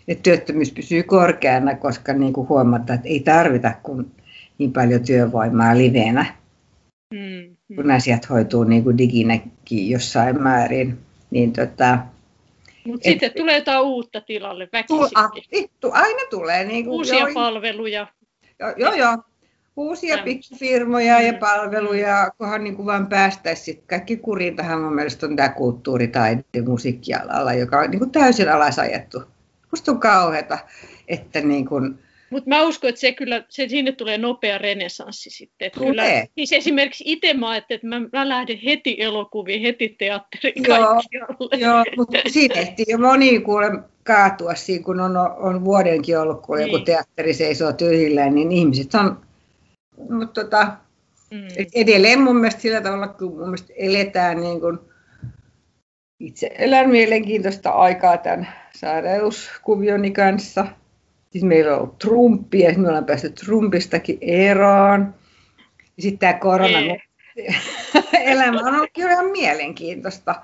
että 0.08 0.22
työttömyys 0.22 0.72
pysyy 0.72 1.02
korkeana, 1.02 1.74
koska 1.74 2.12
niin 2.12 2.32
kuin 2.32 2.48
huomataan, 2.48 2.96
että 2.96 3.08
ei 3.08 3.20
tarvita 3.20 3.72
kun 3.82 4.10
niin 4.62 4.72
paljon 4.72 5.04
työvoimaa 5.04 5.78
livenä, 5.78 6.26
mm, 7.14 7.56
mm. 7.68 7.76
kun 7.76 7.90
asiat 7.90 8.30
hoituu 8.30 8.64
niin 8.64 8.84
kuin 8.84 8.98
diginäkin 8.98 9.90
jossain 9.90 10.42
määrin. 10.42 10.98
Niin 11.30 11.52
tota, 11.52 11.98
mutta 12.86 13.08
sitten 13.08 13.32
tulee 13.36 13.58
jotain 13.58 13.82
uutta 13.82 14.20
tilalle 14.20 14.68
väkisinkin. 14.72 15.70
Tu, 15.80 15.90
aina 15.92 16.20
tulee. 16.30 16.64
Niin 16.64 16.84
kuin, 16.84 16.94
Uusia 16.94 17.18
joo, 17.18 17.34
palveluja. 17.34 18.06
Joo, 18.60 18.72
joo. 18.76 18.94
joo. 18.94 19.18
Uusia 19.76 20.18
pikkufirmoja 20.18 21.18
mm. 21.18 21.26
ja 21.26 21.32
palveluja, 21.32 22.30
kunhan 22.38 22.64
niin 22.64 22.76
kuin 22.76 22.86
vaan 22.86 23.06
päästäisiin 23.06 23.82
kaikki 23.86 24.16
kuriin 24.16 24.56
tähän 24.56 24.80
mun 24.80 24.94
mielestä 24.94 25.26
on 25.26 25.36
tämä 25.36 25.48
kulttuuri- 25.48 26.08
tai 26.08 26.38
musiikkialalla, 26.66 27.52
joka 27.52 27.78
on 27.78 27.90
niin 27.90 27.98
kuin 27.98 28.10
täysin 28.10 28.52
alasajettu. 28.52 29.22
Musta 29.70 29.92
on 29.92 30.00
kauheata, 30.00 30.58
että 31.08 31.40
niin 31.40 31.66
kuin, 31.66 31.98
mutta 32.32 32.48
mä 32.48 32.62
uskon, 32.62 32.88
että 32.88 33.00
se 33.00 33.12
kyllä, 33.12 33.44
se, 33.48 33.68
sinne 33.68 33.92
tulee 33.92 34.18
nopea 34.18 34.58
renesanssi 34.58 35.30
sitten. 35.30 35.66
Että 35.66 35.80
kyllä, 35.80 36.02
siis 36.34 36.52
esimerkiksi 36.52 37.04
itse 37.06 37.34
mä 37.34 37.50
ajattelin, 37.50 37.78
että 37.78 37.86
mä, 37.86 38.08
mä 38.12 38.28
lähden 38.28 38.58
heti 38.64 38.96
elokuviin, 38.98 39.62
heti 39.62 39.96
teatteriin 39.98 40.64
Joo, 40.68 41.02
joo 41.58 41.84
mutta 41.96 42.18
siinä 42.26 42.54
ehtii 42.54 42.84
jo 42.88 42.98
moni 42.98 43.40
kuule 43.40 43.70
kaatua 44.04 44.54
siinä, 44.54 44.84
kun 44.84 45.00
on, 45.00 45.16
on 45.16 45.64
vuodenkin 45.64 46.18
ollut, 46.18 46.42
kun 46.42 46.58
niin. 46.58 46.72
joku 46.72 46.84
teatteri 46.84 47.34
seisoo 47.34 47.72
tyhjillään, 47.72 48.34
niin 48.34 48.52
ihmiset 48.52 48.94
on, 48.94 49.20
mutta 50.10 50.44
tota, 50.44 50.66
mm. 51.30 51.48
edelleen 51.74 52.20
mun 52.20 52.36
mielestä 52.36 52.60
sillä 52.60 52.80
tavalla, 52.80 53.08
kun 53.08 53.28
mun 53.28 53.48
mielestä 53.48 53.72
eletään 53.76 54.40
niin 54.40 54.60
kuin, 54.60 54.78
itse 56.20 56.50
elän 56.58 56.90
mielenkiintoista 56.90 57.70
aikaa 57.70 58.16
tämän 58.16 58.48
sairauskuvioni 58.74 60.10
kanssa– 60.10 60.66
Siis 61.32 61.44
meillä 61.44 61.72
on 61.72 61.78
ollut 61.78 61.98
Trumpi 61.98 62.60
ja 62.60 62.78
me 62.78 62.88
ollaan 62.88 63.04
päästy 63.04 63.30
Trumpistakin 63.30 64.18
eroon. 64.20 65.14
Ja 65.96 66.02
sitten 66.02 66.18
tämä 66.18 66.32
korona 66.32 66.78
elämä 68.24 68.60
on 68.60 68.74
ollut 68.74 68.90
ihan 68.98 69.26
mielenkiintoista 69.26 70.34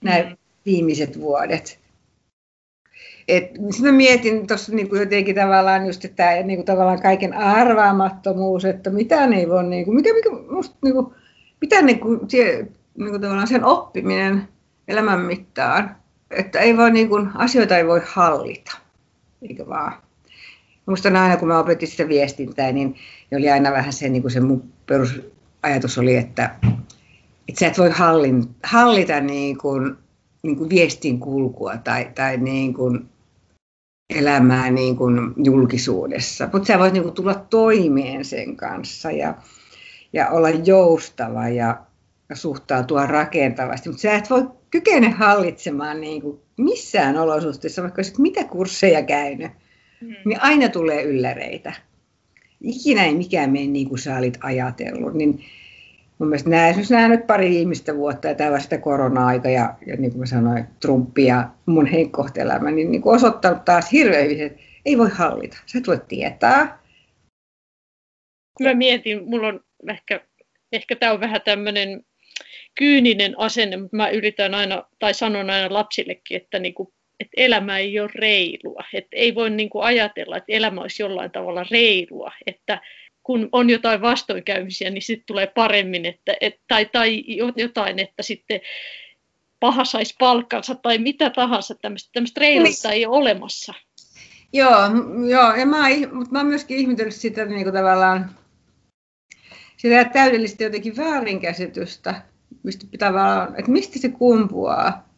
nämä 0.00 0.22
mm. 0.22 0.36
viimeiset 0.66 1.20
vuodet. 1.20 1.78
Sitten 3.70 3.92
mä 3.92 3.92
mietin 3.92 4.46
tuossa 4.46 4.72
niinku 4.72 4.96
jotenkin 4.96 5.34
tavallaan 5.34 5.86
just, 5.86 6.04
tämä 6.16 6.30
niinku 6.30 6.64
tavallaan 6.64 7.02
kaiken 7.02 7.34
arvaamattomuus, 7.34 8.64
että 8.64 8.90
mitä 8.90 9.26
ne 9.26 9.36
ei 9.36 9.48
voi, 9.48 9.64
niinku, 9.64 9.92
mikä, 9.92 10.14
mikä 10.14 10.30
musta, 10.50 10.76
niinku, 10.82 11.14
mitä 11.60 11.82
niinku, 11.82 12.20
sie, 12.28 12.66
niinku 12.98 13.18
tavallaan 13.18 13.48
sen 13.48 13.64
oppiminen 13.64 14.48
elämän 14.88 15.20
mittaan, 15.20 15.96
että 16.30 16.60
ei 16.60 16.76
voi, 16.76 16.90
niinku, 16.90 17.16
asioita 17.34 17.76
ei 17.76 17.86
voi 17.86 18.00
hallita, 18.06 18.78
eikä 19.48 19.68
vaan. 19.68 19.92
Muistan 20.86 21.16
aina, 21.16 21.36
kun 21.36 21.48
mä 21.48 21.58
opetin 21.58 21.88
sitä 21.88 22.08
viestintää, 22.08 22.72
niin 22.72 22.94
oli 23.36 23.50
aina 23.50 23.72
vähän 23.72 23.92
se, 23.92 24.08
niin 24.08 24.22
kuin 24.22 24.32
se 24.32 24.40
mun 24.40 24.72
perusajatus 24.86 25.98
oli, 25.98 26.16
että, 26.16 26.54
että 27.48 27.60
sä 27.60 27.66
et 27.66 27.78
voi 27.78 27.90
hallin, 27.90 28.54
hallita 28.64 29.20
niin 29.20 29.58
kuin, 29.58 29.96
niin 30.42 30.56
kuin 30.56 30.70
viestin 30.70 31.20
kulkua 31.20 31.76
tai, 31.76 32.10
tai 32.14 32.36
niin 32.36 32.74
kuin, 32.74 33.08
elämää 34.18 34.70
niin 34.70 34.96
kuin 34.96 35.34
julkisuudessa, 35.44 36.48
mutta 36.52 36.66
sä 36.66 36.78
voit 36.78 36.92
niin 36.92 37.02
kuin 37.02 37.14
tulla 37.14 37.34
toimeen 37.34 38.24
sen 38.24 38.56
kanssa 38.56 39.10
ja, 39.10 39.34
ja 40.12 40.30
olla 40.30 40.50
joustava 40.50 41.48
ja, 41.48 41.80
ja 42.28 42.36
suhtautua 42.36 43.06
rakentavasti, 43.06 43.88
mutta 43.88 44.02
sä 44.02 44.14
et 44.14 44.30
voi 44.30 44.48
kykene 44.70 45.10
hallitsemaan 45.10 46.00
niin 46.00 46.22
kuin 46.22 46.40
missään 46.56 47.18
olosuhteissa, 47.18 47.82
vaikka 47.82 47.98
olisit 47.98 48.18
mitä 48.18 48.44
kursseja 48.44 49.02
käynyt, 49.02 49.52
mm. 50.02 50.14
niin 50.24 50.40
aina 50.40 50.68
tulee 50.68 51.02
ylläreitä. 51.02 51.72
Ikinä 52.60 53.04
ei 53.04 53.14
mikään 53.14 53.50
mene 53.50 53.66
niin 53.66 53.88
kuin 53.88 53.98
sä 53.98 54.18
olit 54.18 54.38
ajatellut, 54.42 55.14
niin 55.14 55.44
mun 56.18 56.28
mielestä 56.28 56.50
nämä, 56.50 56.68
esimerkiksi 56.68 56.94
nämä 56.94 57.08
nyt 57.08 57.26
pari 57.26 57.50
viimeistä 57.50 57.96
vuotta 57.96 58.28
ja 58.28 58.34
tämä 58.34 58.50
vasta 58.50 58.78
korona-aika 58.78 59.48
ja, 59.50 59.74
ja 59.86 59.96
niin 59.96 60.10
kuin 60.10 60.20
mä 60.20 60.26
sanoin, 60.26 60.64
Trumpi 60.80 61.24
ja 61.24 61.48
mun 61.66 61.86
henkkohtelämä, 61.86 62.70
niin, 62.70 62.90
niin 62.90 63.02
kuin 63.02 63.16
osoittanut 63.16 63.64
taas 63.64 63.92
hirveän 63.92 64.24
hyvin, 64.24 64.46
että 64.46 64.62
ei 64.84 64.98
voi 64.98 65.10
hallita. 65.12 65.56
Sä 65.66 65.78
et 65.78 65.86
voi 65.86 66.00
tietää. 66.08 66.78
Mä 68.60 68.74
mietin, 68.74 69.28
mulla 69.28 69.48
on 69.48 69.60
ehkä, 69.88 70.20
ehkä 70.72 70.96
tämä 70.96 71.12
on 71.12 71.20
vähän 71.20 71.40
tämmöinen 71.44 72.04
kyyninen 72.78 73.38
asenne, 73.38 73.76
mutta 73.76 73.96
mä 73.96 74.10
yritän 74.10 74.54
aina, 74.54 74.84
tai 74.98 75.14
sanon 75.14 75.50
aina 75.50 75.74
lapsillekin, 75.74 76.36
että, 76.36 76.58
niin 76.58 76.74
kuin, 76.74 76.88
että 77.22 77.34
elämä 77.36 77.78
ei 77.78 78.00
ole 78.00 78.10
reilua. 78.14 78.84
Että 78.94 79.16
ei 79.16 79.34
voi 79.34 79.50
niin 79.50 79.70
kuin 79.70 79.84
ajatella, 79.84 80.36
että 80.36 80.52
elämä 80.52 80.80
olisi 80.80 81.02
jollain 81.02 81.30
tavalla 81.30 81.66
reilua. 81.70 82.32
Että 82.46 82.80
kun 83.22 83.48
on 83.52 83.70
jotain 83.70 84.00
vastoinkäymisiä, 84.00 84.90
niin 84.90 85.02
sitten 85.02 85.26
tulee 85.26 85.46
paremmin, 85.46 86.06
että, 86.06 86.34
et, 86.40 86.60
tai, 86.68 86.86
tai 86.86 87.24
jotain, 87.56 87.98
että 87.98 88.22
sitten 88.22 88.60
paha 89.60 89.84
saisi 89.84 90.14
palkkansa 90.18 90.74
tai 90.74 90.98
mitä 90.98 91.30
tahansa, 91.30 91.74
tämmöistä, 91.74 92.10
tämmöistä 92.12 92.40
reiluutta 92.40 92.92
ei 92.92 93.06
ole 93.06 93.16
olemassa. 93.16 93.74
Joo, 94.52 94.80
joo 95.30 95.54
ja 95.54 95.66
mä, 95.66 95.78
mutta 96.12 96.32
mä 96.32 96.38
oon 96.38 96.46
myöskin 96.46 96.76
ihmetellyt 96.76 97.14
sitä 97.14 97.44
niin 97.44 97.62
kuin 97.62 97.74
tavallaan 97.74 98.30
sitä 99.76 100.04
täydellistä 100.04 100.64
jotenkin 100.64 100.96
väärinkäsitystä, 100.96 102.22
mistä 102.62 102.86
pitää 102.90 103.12
vaan, 103.12 103.54
että 103.58 103.70
mistä 103.70 103.98
se 103.98 104.08
kumpuaa. 104.08 105.11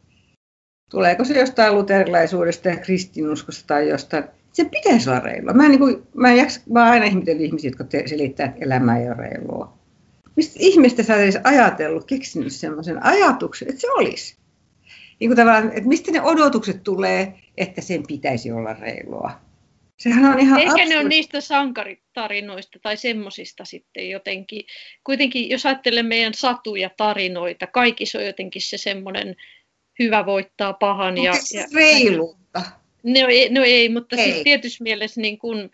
Tuleeko 0.91 1.25
se 1.25 1.39
jostain 1.39 1.75
luterilaisuudesta 1.75 2.69
ja 2.69 2.77
kristinuskosta 2.77 3.67
tai 3.67 3.89
jostain 3.89 4.25
se 4.55 4.65
pitäisi 4.65 5.11
olla 5.11 5.21
reilua. 5.21 5.53
Mä, 5.53 5.69
niin 5.69 5.79
kuin, 5.79 6.03
mä, 6.15 6.31
en 6.31 6.37
jaksa, 6.37 6.61
mä 6.73 6.85
aina 6.85 7.07
ihmetellyt 7.07 7.43
ihmisiä, 7.43 7.69
jotka 7.69 7.85
te, 7.85 8.07
selittää, 8.07 8.47
että 8.47 8.65
elämä 8.65 8.99
ei 8.99 9.07
ole 9.07 9.17
reilua. 9.17 9.79
Mistä 10.37 10.57
ihmistä 10.59 11.03
sä 11.03 11.17
edes 11.17 11.39
ajatellut, 11.45 12.05
keksinyt 12.05 12.53
sellaisen 12.53 13.05
ajatuksen, 13.05 13.69
että 13.69 13.81
se 13.81 13.91
olisi? 13.91 14.37
Niin 15.21 15.29
kuin 15.31 15.37
tavallaan, 15.37 15.73
että 15.73 15.89
mistä 15.89 16.13
ne 16.13 16.23
odotukset 16.23 16.83
tulee, 16.83 17.35
että 17.57 17.81
sen 17.81 18.03
pitäisi 18.07 18.53
olla 18.53 18.75
reilua? 18.75 19.31
Sehän 19.97 20.25
on 20.25 20.41
ihan 20.41 20.63
absurd. 20.63 20.89
ne 20.89 20.99
ole 20.99 21.09
niistä 21.09 21.41
sankaritarinoista 21.41 22.79
tai 22.83 22.97
semmosista 22.97 23.65
sitten 23.65 24.11
jotenkin. 24.11 24.63
Kuitenkin, 25.05 25.49
jos 25.49 25.67
ajattelee 25.67 26.03
meidän 26.03 26.35
satuja 26.35 26.91
tarinoita, 26.97 27.67
kaikissa 27.67 28.19
on 28.19 28.27
jotenkin 28.27 28.63
se 28.63 28.79
semmoinen 28.79 29.37
hyvä 29.99 30.27
voittaa 30.27 30.73
pahan. 30.73 31.19
ja, 31.19 31.33
ja 31.55 31.67
reiluutta. 31.75 32.63
No 33.03 33.29
ei, 33.29 33.49
no 33.49 33.63
ei 33.63 33.89
mutta 33.89 34.17
ei. 34.17 34.33
siis 34.33 34.43
tietysti 34.43 34.83
mielessä 34.83 35.21
niin 35.21 35.39
kun, 35.39 35.71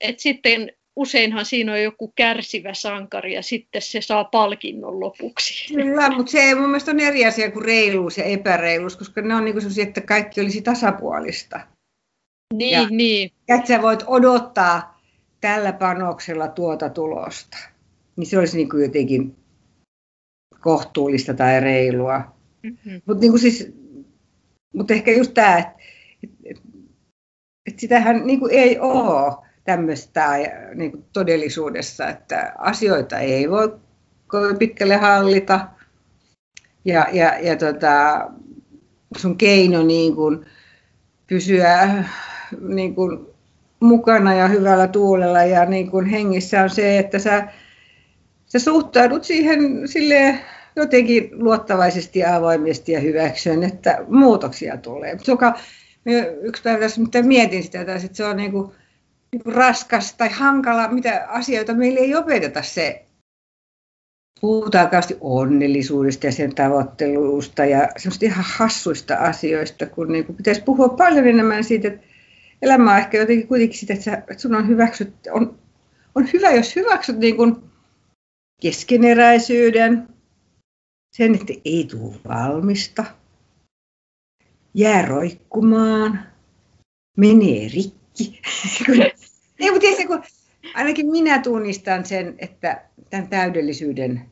että 0.00 0.22
sitten 0.22 0.72
useinhan 0.96 1.44
siinä 1.44 1.72
on 1.72 1.82
joku 1.82 2.12
kärsivä 2.16 2.74
sankari 2.74 3.34
ja 3.34 3.42
sitten 3.42 3.82
se 3.82 4.00
saa 4.00 4.24
palkinnon 4.24 5.00
lopuksi. 5.00 5.74
Kyllä, 5.74 6.10
mutta 6.10 6.32
se 6.32 6.54
mun 6.54 6.68
mielestä 6.68 6.90
on 6.90 7.00
eri 7.00 7.26
asia 7.26 7.50
kuin 7.50 7.64
reiluus 7.64 8.18
ja 8.18 8.24
epäreiluus, 8.24 8.96
koska 8.96 9.20
ne 9.20 9.34
on 9.34 9.44
niin 9.44 9.60
sellaisia, 9.60 9.84
että 9.84 10.00
kaikki 10.00 10.40
olisi 10.40 10.62
tasapuolista. 10.62 11.60
Niin, 12.54 12.72
ja, 12.72 12.86
niin. 12.90 13.30
Että 13.48 13.68
sä 13.68 13.82
voit 13.82 14.04
odottaa 14.06 15.00
tällä 15.40 15.72
panoksella 15.72 16.48
tuota 16.48 16.88
tulosta. 16.88 17.58
Niin 18.16 18.26
se 18.26 18.38
olisi 18.38 18.56
niin 18.56 18.68
kuin 18.68 18.82
jotenkin 18.82 19.36
kohtuullista 20.60 21.34
tai 21.34 21.60
reilua. 21.60 22.35
Mm-hmm. 22.66 23.02
Mutta 23.06 23.20
niin 23.20 23.38
siis, 23.38 23.72
mut 24.74 24.90
ehkä 24.90 25.10
just 25.10 25.34
tämä, 25.34 25.58
että 25.58 25.72
et, 26.44 26.62
et 27.66 27.78
sitähän 27.78 28.26
niin 28.26 28.40
kuin 28.40 28.52
ei 28.52 28.78
ole 28.78 29.46
tämmöistä 29.64 30.26
niin 30.74 30.90
kuin 30.90 31.04
todellisuudessa, 31.12 32.08
että 32.08 32.52
asioita 32.58 33.18
ei 33.18 33.50
voi 33.50 33.78
kovin 34.26 34.58
pitkälle 34.58 34.96
hallita. 34.96 35.68
Ja, 36.84 37.06
ja, 37.12 37.38
ja 37.40 37.56
tota, 37.56 38.26
sun 39.16 39.36
keino 39.36 39.82
niin 39.82 40.14
kuin 40.14 40.46
pysyä 41.26 42.04
niin 42.60 42.94
kuin 42.94 43.26
mukana 43.80 44.34
ja 44.34 44.48
hyvällä 44.48 44.88
tuulella 44.88 45.42
ja 45.42 45.64
niin 45.64 45.90
kuin 45.90 46.06
hengissä 46.06 46.62
on 46.62 46.70
se, 46.70 46.98
että 46.98 47.18
sä, 47.18 47.48
sä 48.46 48.58
suhtaudut 48.58 49.24
siihen 49.24 49.88
sille 49.88 50.38
jotenkin 50.76 51.28
luottavaisesti 51.32 52.18
ja 52.18 52.36
avoimesti 52.36 52.92
ja 52.92 53.00
hyväksyen, 53.00 53.62
että 53.62 54.04
muutoksia 54.08 54.76
tulee. 54.76 55.16
Joka 55.26 55.58
yksi 56.42 56.62
päivä 56.62 56.80
tässä 56.80 57.00
mitä 57.00 57.22
mietin 57.22 57.62
sitä, 57.62 57.80
että 57.80 57.98
se 58.12 58.24
on 58.24 58.36
niin 58.36 58.52
kuin, 58.52 58.72
niin 59.32 59.42
kuin 59.42 59.54
raskas 59.54 60.14
tai 60.14 60.28
hankala, 60.28 60.88
mitä 60.88 61.26
asioita 61.28 61.74
meille 61.74 62.00
ei 62.00 62.14
opeteta 62.14 62.62
se. 62.62 63.02
Puhutaan 64.40 64.86
kauheasti 64.86 65.16
onnellisuudesta 65.20 66.26
ja 66.26 66.32
sen 66.32 66.54
tavoittelusta 66.54 67.64
ja 67.64 67.88
semmoista 67.96 68.24
ihan 68.24 68.44
hassuista 68.56 69.14
asioista, 69.14 69.86
kun 69.86 70.12
niin 70.12 70.24
kuin 70.24 70.36
pitäisi 70.36 70.62
puhua 70.62 70.88
paljon 70.88 71.26
enemmän 71.26 71.64
siitä, 71.64 71.88
että 71.88 72.06
elämä 72.62 72.92
on 72.92 72.98
ehkä 72.98 73.18
jotenkin 73.18 73.48
kuitenkin 73.48 73.78
sitä, 73.78 73.94
että, 73.94 74.14
että 74.14 74.38
sun 74.38 74.54
on 74.54 74.68
hyväksyt, 74.68 75.14
on, 75.30 75.58
on 76.14 76.28
hyvä, 76.32 76.50
jos 76.50 76.76
hyväksyt 76.76 77.18
niin 77.18 77.36
kuin 77.36 77.56
keskeneräisyyden, 78.62 80.08
sen, 81.16 81.34
että 81.34 81.52
ei 81.64 81.88
tule 81.90 82.14
valmista, 82.28 83.04
jää 84.74 85.06
roikkumaan, 85.06 86.26
menee 87.16 87.68
rikki. 87.74 88.40
ei, 89.60 89.70
mutta 89.70 89.80
tiedätkö, 89.80 90.06
kun 90.06 90.22
ainakin 90.74 91.10
minä 91.10 91.42
tunnistan 91.42 92.06
sen, 92.06 92.34
että 92.38 92.84
tämän 93.10 93.28
täydellisyyden 93.28 94.22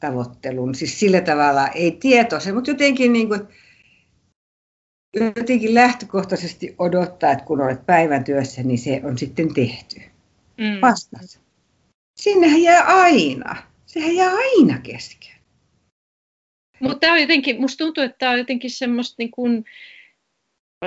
tavoittelun, 0.00 0.74
siis 0.74 1.00
sillä 1.00 1.20
tavalla 1.20 1.68
ei 1.68 1.90
tietoisen, 1.90 2.54
mutta 2.54 2.70
jotenkin, 2.70 3.12
niin 3.12 3.28
kuin, 3.28 3.40
jotenkin 5.36 5.74
lähtökohtaisesti 5.74 6.74
odottaa, 6.78 7.32
että 7.32 7.44
kun 7.44 7.60
olet 7.60 7.86
päivän 7.86 8.24
työssä, 8.24 8.62
niin 8.62 8.78
se 8.78 9.00
on 9.04 9.18
sitten 9.18 9.54
tehty. 9.54 10.00
Mm. 10.56 10.80
Vastas. 10.82 11.40
Sinnehän 12.16 12.62
jää 12.62 12.82
aina. 12.84 13.56
Sehän 13.86 14.14
jää 14.14 14.32
aina 14.32 14.78
kesken. 14.78 15.39
Mutta 16.80 16.98
tämä 16.98 17.12
on 17.12 17.20
jotenkin, 17.20 17.60
musta 17.60 17.84
tuntuu, 17.84 18.04
että 18.04 18.18
tämä 18.18 18.32
on 18.32 18.38
jotenkin 18.38 18.70
semmoista 18.70 19.14
niin 19.18 19.30
kuin, 19.30 19.64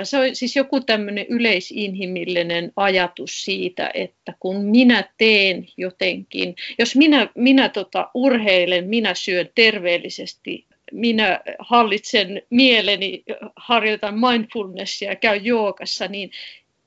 se 0.02 0.18
on 0.18 0.36
siis 0.36 0.56
joku 0.56 0.80
tämmöinen 0.80 1.26
yleisinhimillinen 1.28 2.72
ajatus 2.76 3.44
siitä, 3.44 3.90
että 3.94 4.34
kun 4.40 4.64
minä 4.64 5.04
teen 5.18 5.66
jotenkin, 5.76 6.56
jos 6.78 6.96
minä, 6.96 7.28
minä 7.34 7.68
tota, 7.68 8.10
urheilen, 8.14 8.88
minä 8.88 9.14
syön 9.14 9.48
terveellisesti, 9.54 10.66
minä 10.92 11.40
hallitsen 11.58 12.42
mieleni, 12.50 13.22
harjoitan 13.56 14.14
mindfulnessia 14.14 15.10
ja 15.10 15.16
käyn 15.16 15.44
joogassa, 15.44 16.08
niin 16.08 16.30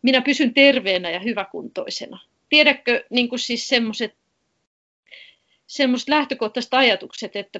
minä 0.01 0.21
pysyn 0.21 0.53
terveenä 0.53 1.09
ja 1.09 1.19
hyväkuntoisena. 1.19 2.19
Tiedätkö 2.49 3.03
niin 3.09 3.29
kuin 3.29 3.39
siis 3.39 3.69
semmoiset 5.67 6.07
lähtökohtaiset 6.07 6.73
ajatukset, 6.73 7.35
että 7.35 7.59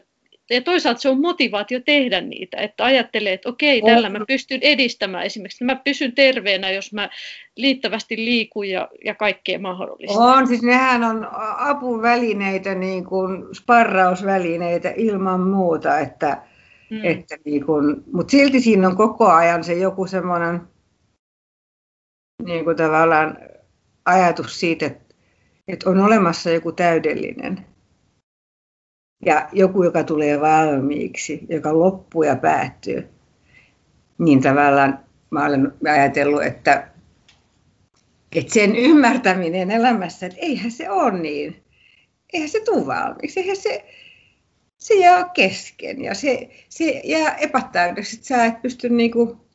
ja 0.49 0.61
toisaalta 0.61 1.01
se 1.01 1.09
on 1.09 1.21
motivaatio 1.21 1.79
tehdä 1.85 2.21
niitä, 2.21 2.57
että 2.57 2.85
ajattelee, 2.85 3.33
että 3.33 3.49
okei, 3.49 3.81
tällä 3.81 4.09
mä 4.09 4.19
pystyn 4.27 4.59
edistämään 4.61 5.25
esimerkiksi, 5.25 5.63
mä 5.63 5.75
pysyn 5.75 6.15
terveenä, 6.15 6.71
jos 6.71 6.93
mä 6.93 7.09
liittävästi 7.55 8.17
liikun 8.17 8.69
ja, 8.69 8.89
ja 9.05 9.15
kaikkea 9.15 9.59
mahdollista. 9.59 10.19
On, 10.19 10.47
siis 10.47 10.61
nehän 10.61 11.03
on 11.03 11.27
apuvälineitä, 11.57 12.75
niin 12.75 13.05
kuin 13.05 13.55
sparrausvälineitä 13.55 14.93
ilman 14.95 15.39
muuta, 15.39 15.99
että, 15.99 16.41
mm. 16.89 16.99
että 17.03 17.37
niin 17.45 17.65
kuin, 17.65 18.03
mutta 18.13 18.31
silti 18.31 18.59
siinä 18.59 18.87
on 18.87 18.97
koko 18.97 19.27
ajan 19.27 19.63
se 19.63 19.73
joku 19.73 20.07
semmoinen 20.07 20.61
niin 22.45 22.63
kuin 22.63 22.77
tavallaan 22.77 23.37
ajatus 24.05 24.59
siitä, 24.59 24.85
että, 24.85 25.15
että 25.67 25.89
on 25.89 25.99
olemassa 25.99 26.49
joku 26.49 26.71
täydellinen 26.71 27.65
ja 29.25 29.49
joku, 29.53 29.83
joka 29.83 30.03
tulee 30.03 30.41
valmiiksi, 30.41 31.45
joka 31.49 31.79
loppuu 31.79 32.23
ja 32.23 32.35
päättyy, 32.35 33.07
niin 34.17 34.41
tavallaan 34.41 34.99
mä 35.29 35.45
olen 35.45 35.73
ajatellut, 35.93 36.43
että, 36.43 36.87
että 38.35 38.53
sen 38.53 38.75
ymmärtäminen 38.75 39.71
elämässä, 39.71 40.25
että 40.25 40.39
eihän 40.41 40.71
se 40.71 40.89
ole 40.89 41.19
niin, 41.19 41.63
eihän 42.33 42.49
se 42.49 42.61
tule 42.65 42.85
valmiiksi, 42.85 43.39
eihän 43.39 43.57
se, 43.57 43.85
se 44.77 44.93
jää 44.93 45.29
kesken 45.29 46.01
ja 46.01 46.15
se, 46.15 46.49
se 46.69 47.01
jää 47.03 47.35
epätäydeksi, 47.35 48.15
että 48.15 48.27
sä 48.27 48.45
et 48.45 48.61
pysty 48.61 48.89
niinku 48.89 49.47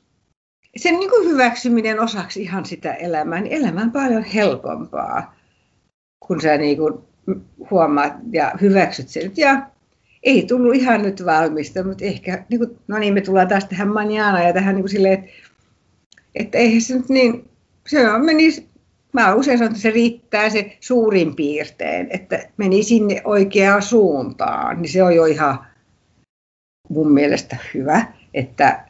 sen 0.77 0.98
niin 0.98 1.11
kuin 1.11 1.29
hyväksyminen 1.29 2.01
osaksi 2.01 2.42
ihan 2.42 2.64
sitä 2.64 2.94
elämää, 2.94 3.40
niin 3.40 3.53
elämä 3.53 3.81
on 3.81 3.92
paljon 3.92 4.25
helpompaa, 4.25 5.35
kun 6.20 6.40
sä 6.40 6.57
niin 6.57 6.77
kuin 6.77 7.12
huomaat 7.70 8.12
ja 8.32 8.52
hyväksyt 8.61 9.08
sen. 9.08 9.32
Ja 9.37 9.66
ei 10.22 10.46
tullut 10.46 10.74
ihan 10.74 11.02
nyt 11.02 11.24
valmista, 11.24 11.85
mutta 11.85 12.04
ehkä, 12.04 12.44
niin 12.48 12.58
kuin, 12.58 12.78
no 12.88 12.98
niin, 12.98 13.14
me 13.14 13.20
tullaan 13.20 13.48
taas 13.48 13.64
tähän 13.64 13.88
manjana 13.88 14.42
ja 14.42 14.52
tähän 14.52 14.74
niin 14.74 14.82
kuin 14.82 14.90
silleen, 14.90 15.14
että, 15.14 15.30
että 16.35 16.58
eihän 16.58 16.80
se 16.80 16.96
nyt 16.96 17.08
niin, 17.08 17.48
se 17.87 18.11
on, 18.11 18.24
meni, 18.24 18.68
mä 19.12 19.35
usein 19.35 19.58
sanon, 19.58 19.70
että 19.70 19.82
se 19.82 19.90
riittää 19.90 20.50
se 20.50 20.76
suurin 20.80 21.37
piirtein, 21.37 22.06
että 22.11 22.48
meni 22.56 22.82
sinne 22.82 23.22
oikeaan 23.24 23.82
suuntaan, 23.82 24.82
niin 24.82 24.92
se 24.92 25.02
on 25.02 25.16
jo 25.16 25.24
ihan 25.24 25.58
mun 26.88 27.12
mielestä 27.12 27.56
hyvä, 27.74 28.06
että 28.35 28.87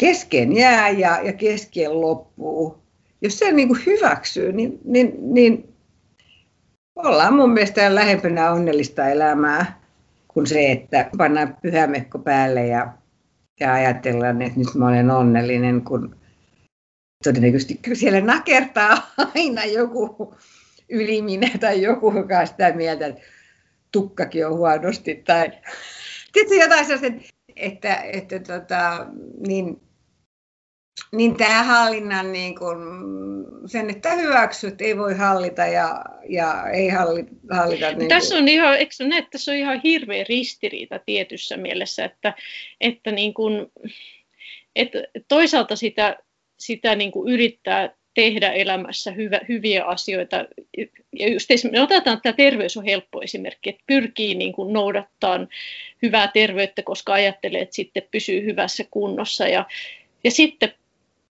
kesken 0.00 0.52
jää 0.52 0.88
ja, 0.88 1.20
ja 1.22 1.32
kesken 1.32 2.00
loppuu. 2.00 2.78
Jos 3.22 3.38
se 3.38 3.52
niin 3.52 3.68
kuin 3.68 3.80
hyväksyy, 3.86 4.52
niin, 4.52 4.80
niin, 4.84 5.34
niin 5.34 5.75
ollaan 6.96 7.34
mun 7.34 7.52
mielestä 7.52 7.94
lähempänä 7.94 8.52
onnellista 8.52 9.08
elämää 9.08 9.80
kuin 10.28 10.46
se, 10.46 10.72
että 10.72 11.10
pannaan 11.18 11.56
pyhämekko 11.62 12.18
päälle 12.18 12.66
ja, 12.66 12.92
ja 13.60 13.72
ajatellaan, 13.72 14.42
että 14.42 14.58
nyt 14.58 14.74
mä 14.74 14.88
olen 14.88 15.10
onnellinen, 15.10 15.82
kun 15.82 16.16
todennäköisesti 17.24 17.80
siellä 17.92 18.20
nakertaa 18.20 19.10
aina 19.34 19.64
joku 19.64 20.34
yliminä 20.88 21.50
tai 21.60 21.82
joku, 21.82 22.12
joka 22.16 22.38
on 22.38 22.46
sitä 22.46 22.72
mieltä, 22.72 23.06
että 23.06 23.22
tukkakin 23.92 24.46
on 24.46 24.56
huonosti. 24.56 25.14
Tai 25.14 25.52
tietysti 26.32 26.58
jotain 26.58 26.86
sellaista, 26.86 27.32
että, 27.56 27.94
että 27.94 28.38
tota, 28.38 29.06
niin 29.46 29.80
niin 31.12 31.36
tämä 31.36 31.62
hallinnan, 31.62 32.32
niin 32.32 32.58
kun, 32.58 32.78
sen, 33.66 33.90
että 33.90 34.14
hyväksyt, 34.14 34.80
ei 34.80 34.98
voi 34.98 35.14
hallita 35.14 35.66
ja, 35.66 36.04
ja 36.28 36.70
ei 36.70 36.88
hallita. 36.88 37.30
hallita 37.50 37.92
niin 37.92 38.08
tässä 38.08 38.36
on 38.36 38.48
ihan, 38.48 38.78
eikö 38.78 38.94
näe, 39.00 39.18
että 39.18 39.30
tässä 39.30 39.52
on 39.52 39.58
ihan 39.58 39.80
hirveä 39.84 40.24
ristiriita 40.28 41.00
tietyssä 41.06 41.56
mielessä, 41.56 42.04
että, 42.04 42.34
että, 42.80 43.10
niin 43.10 43.34
kun, 43.34 43.72
että 44.76 44.98
toisaalta 45.28 45.76
sitä, 45.76 46.16
sitä 46.58 46.94
niin 46.94 47.12
kuin 47.12 47.32
yrittää 47.32 47.94
tehdä 48.14 48.52
elämässä 48.52 49.10
hyvä, 49.10 49.40
hyviä 49.48 49.84
asioita. 49.84 50.36
Ja 51.18 51.28
just 51.28 51.50
me 51.72 51.80
otetaan, 51.80 52.16
että 52.16 52.22
tämä 52.22 52.36
terveys 52.36 52.76
on 52.76 52.84
helppo 52.84 53.22
esimerkki, 53.22 53.70
että 53.70 53.82
pyrkii 53.86 54.34
niin 54.34 54.52
kuin 54.52 54.72
noudattaa 54.72 55.46
hyvää 56.02 56.28
terveyttä, 56.28 56.82
koska 56.82 57.12
ajattelee, 57.12 57.60
että 57.60 57.74
sitten 57.74 58.08
pysyy 58.10 58.44
hyvässä 58.44 58.84
kunnossa. 58.90 59.48
Ja, 59.48 59.66
ja 60.24 60.30
sitten 60.30 60.72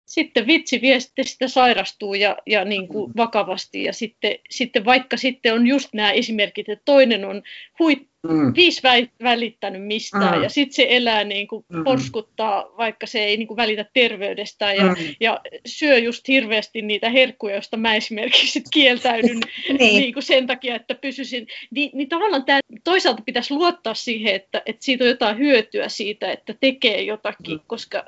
sitten 0.06 0.46
vitsi 0.46 0.80
vie 0.80 0.98
sitä 1.00 1.48
sairastuu 1.48 2.14
ja, 2.14 2.36
ja 2.46 2.64
niin 2.64 2.88
kuin 2.88 3.10
mm. 3.10 3.12
vakavasti 3.16 3.84
ja 3.84 3.92
sitten, 3.92 4.38
sitten 4.50 4.84
vaikka 4.84 5.16
sitten 5.16 5.54
on 5.54 5.66
just 5.66 5.88
nämä 5.92 6.10
esimerkit, 6.10 6.68
että 6.68 6.82
toinen 6.84 7.24
on 7.24 7.42
huit, 7.78 8.08
mm. 8.28 8.52
viisi 8.56 8.82
välittänyt 9.22 9.86
mistään 9.86 10.36
mm. 10.36 10.42
ja 10.42 10.48
sitten 10.48 10.74
se 10.74 10.86
elää 10.90 11.24
niin 11.24 11.48
kuin 11.48 11.64
mm. 11.68 11.84
porskuttaa, 11.84 12.64
vaikka 12.76 13.06
se 13.06 13.24
ei 13.24 13.36
niin 13.36 13.48
kuin 13.48 13.56
välitä 13.56 13.86
terveydestään 13.92 14.76
ja, 14.76 14.84
mm. 14.84 14.94
ja 15.20 15.40
syö 15.66 15.98
just 15.98 16.28
hirveästi 16.28 16.82
niitä 16.82 17.10
herkkuja, 17.10 17.54
joista 17.54 17.76
mä 17.76 17.94
esimerkiksi 17.94 18.62
kieltäydyn 18.74 19.40
niin. 19.78 20.00
niin 20.00 20.12
kuin 20.12 20.22
sen 20.22 20.46
takia, 20.46 20.76
että 20.76 20.94
pysyisin, 20.94 21.46
niin, 21.70 21.90
niin 21.94 22.08
tavallaan 22.08 22.44
tämä 22.44 22.60
toisaalta 22.84 23.22
pitäisi 23.26 23.54
luottaa 23.54 23.94
siihen, 23.94 24.34
että, 24.34 24.62
että 24.66 24.84
siitä 24.84 25.04
on 25.04 25.10
jotain 25.10 25.38
hyötyä 25.38 25.88
siitä, 25.88 26.32
että 26.32 26.54
tekee 26.60 27.02
jotakin, 27.02 27.56
mm. 27.56 27.60
koska 27.66 28.04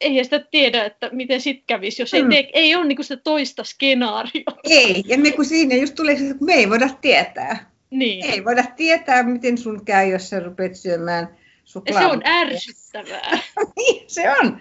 eihän 0.00 0.24
sitä 0.24 0.38
tiedä, 0.50 0.84
että 0.84 1.10
miten 1.12 1.40
sit 1.40 1.64
kävisi, 1.66 2.02
jos 2.02 2.12
mm. 2.12 2.18
ei, 2.18 2.24
tee, 2.28 2.50
ei 2.52 2.74
ole 2.74 2.86
niinku 2.86 3.02
sitä 3.02 3.16
toista 3.16 3.64
skenaariota. 3.64 4.56
Ei, 4.64 5.04
ja 5.06 5.18
me 5.18 5.30
kun 5.30 5.44
siinä 5.44 5.74
just 5.74 5.94
tulee 5.94 6.14
että 6.14 6.44
me 6.44 6.54
ei 6.54 6.70
voida 6.70 6.88
tietää. 7.00 7.70
Niin. 7.90 8.24
Ei 8.24 8.44
voida 8.44 8.64
tietää, 8.76 9.22
miten 9.22 9.58
sun 9.58 9.84
käy, 9.84 10.08
jos 10.08 10.30
sä 10.30 10.40
rupeat 10.40 10.74
syömään 10.74 11.36
suklaa. 11.64 12.00
Se 12.00 12.06
on 12.06 12.22
ärsyttävää. 12.26 13.38
niin, 13.76 14.04
se 14.06 14.30
on. 14.30 14.60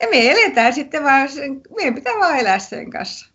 Ja 0.00 0.08
me 0.10 0.30
eletään 0.30 0.72
sitten 0.72 1.04
vaan, 1.04 1.28
sen, 1.28 1.60
meidän 1.76 1.94
pitää 1.94 2.14
vaan 2.14 2.38
elää 2.38 2.58
sen 2.58 2.90
kanssa. 2.90 3.32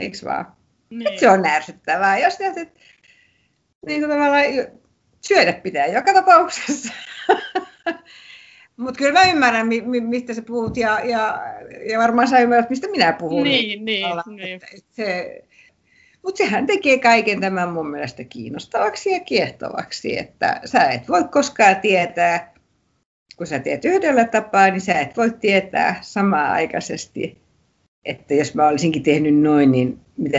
Eikö 0.00 0.18
vaan? 0.24 0.56
Niin. 0.90 1.20
se 1.20 1.30
on 1.30 1.46
ärsyttävää. 1.46 2.18
Jos 2.18 2.40
että 2.40 2.80
niin 3.86 4.00
kuin 4.00 4.10
tavallaan 4.10 4.44
syödä 5.20 5.52
pitää 5.52 5.86
joka 5.86 6.12
tapauksessa. 6.12 6.92
Mutta 8.82 8.98
kyllä 8.98 9.12
mä 9.12 9.30
ymmärrän, 9.30 9.66
mi- 9.66 9.80
mi- 9.80 10.00
mistä 10.00 10.34
sä 10.34 10.42
puhut, 10.42 10.76
ja, 10.76 11.00
ja, 11.04 11.38
ja 11.90 11.98
varmaan 11.98 12.28
sä 12.28 12.38
ymmärrät, 12.38 12.70
mistä 12.70 12.88
minä 12.88 13.12
puhun. 13.12 13.44
Niin, 13.44 13.84
niin, 13.84 14.08
niin. 14.36 14.60
Se, 14.90 15.40
mutta 16.22 16.38
sehän 16.38 16.66
tekee 16.66 16.98
kaiken 16.98 17.40
tämän 17.40 17.68
mun 17.68 17.90
mielestä 17.90 18.24
kiinnostavaksi 18.24 19.10
ja 19.10 19.20
kiehtovaksi, 19.20 20.18
että 20.18 20.60
sä 20.64 20.84
et 20.84 21.08
voi 21.08 21.24
koskaan 21.24 21.76
tietää, 21.76 22.54
kun 23.36 23.46
sä 23.46 23.58
teet 23.58 23.84
yhdellä 23.84 24.24
tapaa, 24.24 24.70
niin 24.70 24.80
sä 24.80 25.00
et 25.00 25.16
voi 25.16 25.30
tietää 25.30 25.98
samaa 26.00 26.52
aikaisesti, 26.52 27.38
että 28.04 28.34
jos 28.34 28.54
mä 28.54 28.68
olisinkin 28.68 29.02
tehnyt 29.02 29.40
noin, 29.40 29.72
niin 29.72 30.00
mitä, 30.16 30.38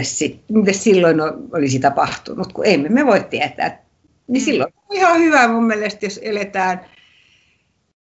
mitä 0.51 0.73
silloin 0.73 1.21
olisi 1.53 1.79
tapahtunut, 1.79 2.53
kun 2.53 2.65
emme 2.67 2.89
me 2.89 3.06
voi 3.06 3.23
tietää. 3.29 3.84
Niin 4.27 4.41
mm. 4.43 4.45
silloin 4.45 4.73
on 4.89 4.95
ihan 4.95 5.19
hyvä 5.19 5.47
mun 5.47 5.63
mielestä, 5.63 6.06
jos 6.06 6.19
eletään 6.23 6.86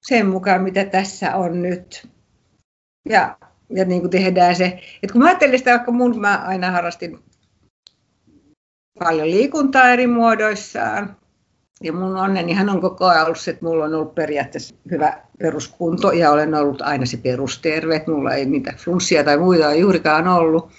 sen 0.01 0.27
mukaan, 0.27 0.61
mitä 0.61 0.85
tässä 0.85 1.35
on 1.35 1.61
nyt. 1.61 2.07
Ja, 3.09 3.37
ja 3.69 3.85
niin 3.85 4.01
kuin 4.01 4.11
tehdään 4.11 4.55
se, 4.55 4.65
että 5.03 5.13
kun 5.13 5.21
mä 5.21 5.27
ajattelin 5.27 5.59
sitä, 5.59 5.71
vaikka 5.71 5.91
mun, 5.91 6.19
mä 6.19 6.43
aina 6.47 6.71
harrastin 6.71 7.19
paljon 8.99 9.31
liikuntaa 9.31 9.89
eri 9.89 10.07
muodoissaan, 10.07 11.15
ja 11.83 11.93
mun 11.93 12.17
onnenihan 12.17 12.69
on 12.69 12.81
koko 12.81 13.05
ajan 13.05 13.25
ollut 13.25 13.39
se, 13.39 13.51
että 13.51 13.65
mulla 13.65 13.85
on 13.85 13.93
ollut 13.93 14.15
periaatteessa 14.15 14.75
hyvä 14.91 15.21
peruskunto 15.39 16.11
ja 16.11 16.31
olen 16.31 16.55
ollut 16.55 16.81
aina 16.81 17.05
se 17.05 17.17
perusterve, 17.17 17.95
että 17.95 18.11
mulla 18.11 18.33
ei 18.33 18.45
niitä 18.45 18.73
flunssia 18.77 19.23
tai 19.23 19.37
muita 19.37 19.73
juurikaan 19.73 20.27
ollut. 20.27 20.71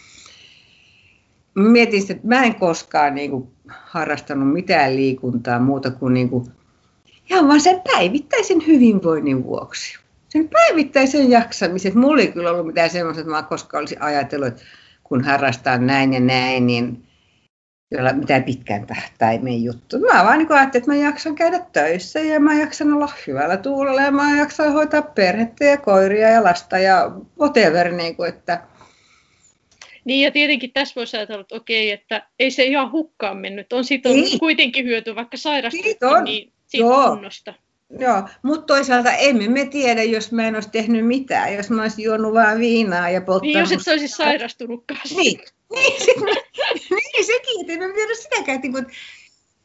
Mietin 1.55 2.03
että 2.11 2.27
mä 2.27 2.45
en 2.45 2.55
koskaan 2.55 3.15
niin 3.15 3.31
kuin, 3.31 3.49
harrastanut 3.69 4.53
mitään 4.53 4.97
liikuntaa 4.97 5.59
muuta 5.59 5.91
kuin, 5.91 6.15
niin 6.15 6.29
kuin 6.31 6.45
Ihan 7.31 7.49
vaan 7.49 7.61
sen 7.61 7.81
päivittäisen 7.93 8.67
hyvinvoinnin 8.67 9.45
vuoksi. 9.45 9.99
Sen 10.29 10.49
päivittäisen 10.49 11.31
jaksamisen. 11.31 11.99
Mulla 11.99 12.23
ei 12.23 12.33
kyllä 12.33 12.51
ollut 12.51 12.67
mitään 12.67 12.91
semmoista, 12.91 13.21
että 13.21 13.31
mä 13.31 13.43
koskaan 13.43 13.81
olisin 13.81 14.03
ajatellut, 14.03 14.49
että 14.49 14.63
kun 15.03 15.25
harrastaa 15.25 15.79
näin 15.79 16.13
ja 16.13 16.21
näin, 16.21 16.67
niin 16.67 17.03
jolla 17.91 18.13
mitään 18.13 18.45
pitkän 18.45 18.87
tähtäimen 18.87 19.65
juttu. 19.65 19.99
Mä 19.99 20.25
vaan 20.25 20.39
niin 20.39 20.53
ajattelin, 20.53 20.83
että 20.83 20.91
mä 20.91 20.97
jaksan 20.97 21.35
käydä 21.35 21.59
töissä 21.73 22.21
ja 22.21 22.41
mä 22.41 22.55
jaksan 22.55 22.93
olla 22.93 23.13
hyvällä 23.27 23.57
tuulella 23.57 24.03
ja 24.03 24.11
mä 24.11 24.37
jaksan 24.39 24.73
hoitaa 24.73 25.03
perhettä 25.03 25.65
ja 25.65 25.77
koiria 25.77 26.29
ja 26.29 26.45
lasta 26.45 26.79
ja 26.79 27.11
whatever. 27.41 27.93
Niin 27.93 28.17
kuin, 28.17 28.29
että... 28.29 28.63
Niin 30.05 30.25
ja 30.25 30.31
tietenkin 30.31 30.73
tässä 30.73 30.95
voisi 30.97 31.17
ajatella, 31.17 31.41
että 31.41 31.55
okei, 31.55 31.91
että 31.91 32.27
ei 32.39 32.51
se 32.51 32.65
ihan 32.65 32.93
hukkaan 32.93 33.37
mennyt. 33.37 33.73
On 33.73 33.85
siitä 33.85 34.09
on 34.09 34.15
niin. 34.15 34.39
kuitenkin 34.39 34.85
hyöty, 34.85 35.15
vaikka 35.15 35.37
sairastuttiin, 35.37 36.25
niin 36.25 36.53
siitä 36.71 36.87
Joo. 36.87 37.11
kunnosta. 37.11 37.55
Joo, 37.99 38.23
mutta 38.43 38.67
toisaalta 38.67 39.13
emme 39.13 39.49
me 39.49 39.67
tiedä, 39.67 40.03
jos 40.03 40.33
mä 40.33 40.49
en 40.49 40.55
olisi 40.55 40.71
tehnyt 40.71 41.07
mitään, 41.07 41.55
jos 41.55 41.71
mä 41.71 41.83
olisin 41.83 42.05
juonut 42.05 42.35
vain 42.35 42.59
viinaa 42.59 43.11
ja 43.11 43.21
polttanut... 43.21 43.43
Niin, 43.43 43.59
jos 43.59 43.73
et 43.73 43.83
sä 43.83 43.91
olisi 43.91 44.09
sairastunutkaan. 44.09 45.01
Niin, 45.17 45.41
niin, 45.73 46.01
sit 46.05 46.17
mä, 46.17 46.31
niin 46.91 47.25
sekin, 47.27 47.61
että 47.61 47.85
en 47.85 47.95
tiedä 47.95 48.15
sitäkään, 48.15 48.61
mutta 48.71 48.93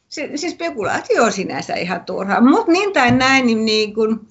se, 0.09 0.29
se 0.35 0.49
spekulaatio 0.49 1.23
on 1.23 1.31
sinänsä 1.31 1.73
ihan 1.73 2.05
turhaa. 2.05 2.41
Mutta 2.41 2.71
niin 2.71 2.93
tai 2.93 3.11
näin, 3.11 3.45
niin, 3.45 3.65
niin 3.65 3.93
kun, 3.93 4.27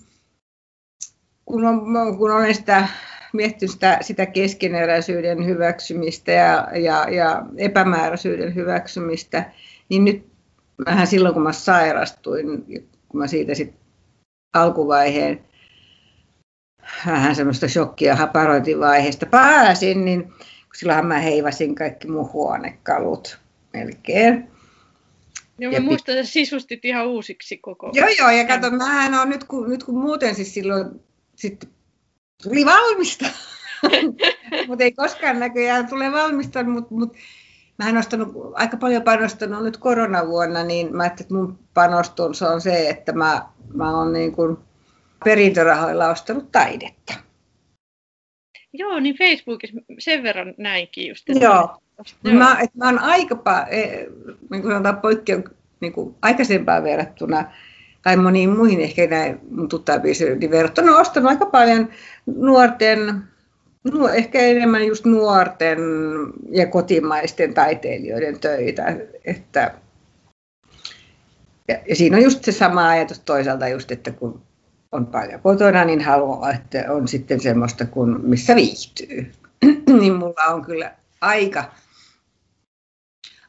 kun, 1.45 1.65
on, 1.65 2.19
kun 2.19 2.31
olen 2.31 2.55
sitä 2.55 2.89
miettinyt 3.33 3.73
sitä, 3.73 3.99
sitä 4.01 4.27
keskeneräisyyden 4.27 5.47
hyväksymistä 5.47 6.33
ja, 6.33 6.69
ja, 6.75 7.07
ja 7.11 7.43
epämääräisyyden 7.57 8.55
hyväksymistä, 8.55 9.53
niin 9.89 10.05
nyt 10.05 10.34
vähän 10.87 11.07
silloin, 11.07 11.35
kun 11.35 11.43
mä 11.43 11.53
sairastuin, 11.53 12.65
kun 13.09 13.21
mä 13.21 13.27
siitä 13.27 13.55
sitten 13.55 13.81
alkuvaiheen 14.55 15.45
vähän 17.07 17.37
semmoista 17.37 17.69
shokkia 17.69 18.17
haparointivaiheesta 18.17 19.27
pääsin, 19.27 20.05
niin 20.05 20.33
silloinhan 20.75 21.07
mä 21.07 21.19
heivasin 21.19 21.75
kaikki 21.75 22.09
mun 22.09 22.33
huonekalut 22.33 23.39
melkein. 23.73 24.49
Joo, 25.59 25.73
mä 25.73 25.81
muistan, 25.81 26.19
että 26.19 26.31
sisustit 26.31 26.85
ihan 26.85 27.07
uusiksi 27.07 27.57
koko 27.57 27.91
Joo, 27.95 28.09
joo, 28.19 28.31
ja 28.31 28.47
kato, 28.47 28.71
mähän 28.71 29.15
on 29.15 29.29
nyt 29.29 29.45
kun, 29.45 29.69
nyt 29.69 29.85
kun 29.85 29.99
muuten 29.99 30.35
siis 30.35 30.55
silloin 30.55 30.87
sitten 31.37 31.71
tuli 32.43 32.65
valmista. 32.65 33.27
mutta 34.69 34.85
ei 34.85 34.93
koskaan 34.93 35.41
näköjään 35.41 35.89
tule 35.89 36.13
valmista, 36.13 36.65
mutta 36.65 36.95
mut, 36.95 37.17
mä 37.79 37.89
en 37.89 37.97
ostanut, 37.97 38.53
aika 38.55 38.77
paljon 38.77 39.03
panostanut 39.03 39.65
nyt 39.65 39.77
koronavuonna, 39.77 40.63
niin 40.63 40.97
mä 40.97 41.03
ajattelin, 41.03 41.27
että 41.27 41.35
mun 41.35 41.59
panostus 41.75 42.43
on 42.43 42.61
se, 42.61 42.89
että 42.89 43.13
mä, 43.13 43.43
mä 43.75 43.99
oon 43.99 44.13
niin 44.13 44.33
kuin 44.33 44.57
perintörahoilla 45.25 46.09
ostanut 46.09 46.53
taidetta. 46.53 47.15
Joo, 48.73 49.01
niin 49.01 49.17
Facebookissa 49.19 49.81
sen 49.99 50.23
verran 50.23 50.55
näinkin 50.59 51.09
just. 51.09 51.29
Joo. 51.29 51.81
Joo. 52.25 52.35
Mä, 52.35 52.57
et 52.61 52.75
mä 52.75 52.85
oon 52.85 52.99
aika 52.99 53.67
e, 53.71 53.87
niin 54.51 54.63
kuin 54.63 54.73
sanotaan 54.73 55.01
poikkeu, 55.01 55.43
niin 55.81 55.93
kuin 55.93 56.15
aikaisempaan 56.23 56.85
verrattuna, 56.85 57.45
tai 58.03 58.17
moniin 58.17 58.51
muihin 58.51 58.81
ehkä 58.81 59.07
näin 59.07 59.41
mun 59.51 59.69
tuttaviin 59.69 60.17
niin 60.41 60.51
verrattuna 60.51 60.97
ostanut 60.97 61.31
aika 61.31 61.47
paljon 61.47 61.89
nuorten, 62.27 63.25
no, 63.93 64.09
ehkä 64.09 64.39
enemmän 64.39 64.87
just 64.87 65.05
nuorten 65.05 65.79
ja 66.51 66.67
kotimaisten 66.67 67.55
taiteilijoiden 67.55 68.41
töitä. 68.41 68.97
Että, 69.25 69.75
ja, 71.69 71.79
ja 71.89 71.97
siinä 71.97 72.17
on 72.17 72.23
just 72.23 72.45
se 72.45 72.53
sama 72.53 72.89
ajatus 72.89 73.21
toisaalta 73.21 73.69
just, 73.69 73.91
että 73.91 74.11
kun 74.11 74.43
on 74.93 75.07
paljon 75.07 75.41
kotona, 75.41 75.85
niin 75.85 76.01
haluaa, 76.01 76.51
että 76.53 76.85
on 76.89 77.09
sitten 77.09 77.41
semmoista, 77.41 77.87
kun 77.87 78.21
missä 78.23 78.57
viihtyy. 78.57 79.33
niin 80.01 80.15
mulla 80.15 80.45
on 80.55 80.65
kyllä 80.65 80.95
aika, 81.21 81.65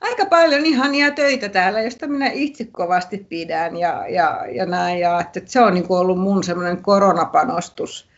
aika 0.01 0.25
paljon 0.25 0.65
ihania 0.65 1.11
töitä 1.11 1.49
täällä, 1.49 1.81
josta 1.81 2.07
minä 2.07 2.29
itse 2.33 2.65
kovasti 2.71 3.25
pidän 3.29 3.77
ja, 3.77 4.07
ja, 4.07 4.45
ja 4.51 4.65
näin. 4.65 4.99
Ja 4.99 5.19
että 5.19 5.41
se 5.45 5.61
on 5.61 5.73
niin 5.73 5.85
ollut 5.89 6.19
mun 6.19 6.43
semmoinen 6.43 6.83
koronapanostus, 6.83 8.09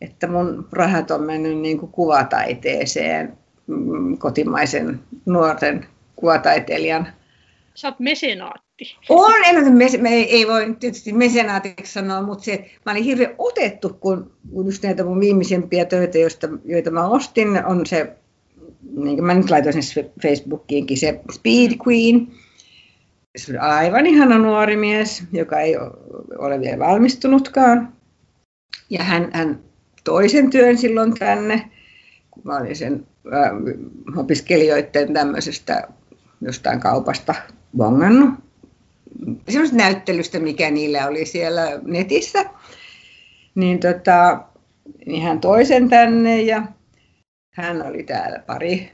että 0.00 0.26
mun 0.26 0.68
rahat 0.72 1.10
on 1.10 1.22
mennyt 1.22 1.58
niin 1.58 1.78
kuin 1.78 1.92
kuvataiteeseen, 1.92 3.38
mm, 3.66 4.18
kotimaisen 4.18 5.00
nuorten 5.26 5.86
kuvataiteilijan. 6.16 7.08
Sä 7.74 7.88
oot 7.88 8.00
mesenaatti. 8.00 8.96
On, 9.08 9.32
en, 9.46 9.72
me, 9.72 10.08
ei, 10.08 10.36
ei 10.36 10.46
voi 10.46 10.76
tietysti 10.80 11.12
mesenaatiksi 11.12 11.92
sanoa, 11.92 12.22
mutta 12.22 12.44
se, 12.44 12.70
mä 12.86 12.92
olin 12.92 13.04
hirveän 13.04 13.34
otettu, 13.38 13.88
kun, 14.00 14.32
kun 14.52 14.66
just 14.66 14.82
näitä 14.82 15.04
mun 15.04 15.20
viimeisimpiä 15.20 15.84
töitä, 15.84 16.18
joista, 16.18 16.48
joita 16.64 16.90
mä 16.90 17.06
ostin, 17.08 17.64
on 17.66 17.86
se 17.86 18.16
niin 18.96 19.24
mä 19.24 19.34
nyt 19.34 19.50
laitoin 19.50 19.82
sen 19.82 20.10
Facebookiinkin, 20.22 20.96
se 20.96 21.20
Speed 21.32 21.72
Queen. 21.88 22.28
Se 23.36 23.52
on 23.52 23.60
aivan 23.60 24.06
ihana 24.06 24.38
nuori 24.38 24.76
mies, 24.76 25.22
joka 25.32 25.60
ei 25.60 25.76
ole 26.38 26.60
vielä 26.60 26.78
valmistunutkaan. 26.78 27.92
Ja 28.90 29.02
hän, 29.02 29.30
hän 29.32 29.60
toisen 30.06 30.50
työn 30.50 30.78
silloin 30.78 31.14
tänne, 31.14 31.70
kun 32.30 32.42
mä 32.46 32.56
olin 32.56 32.76
sen 32.76 33.06
äh, 33.34 33.50
opiskelijoiden 34.16 35.12
tämmöisestä 35.14 35.88
jostain 36.40 36.80
kaupasta 36.80 37.34
bongannut. 37.76 38.30
Semmoista 39.48 39.76
näyttelystä, 39.76 40.38
mikä 40.38 40.70
niillä 40.70 41.06
oli 41.06 41.26
siellä 41.26 41.62
netissä. 41.84 42.44
Niin, 43.54 43.80
tota, 43.80 44.40
niin 45.06 45.22
hän 45.22 45.40
toisen 45.40 45.88
tänne 45.88 46.42
ja 46.42 46.62
hän 47.50 47.86
oli 47.86 48.02
täällä 48.02 48.38
pari 48.38 48.92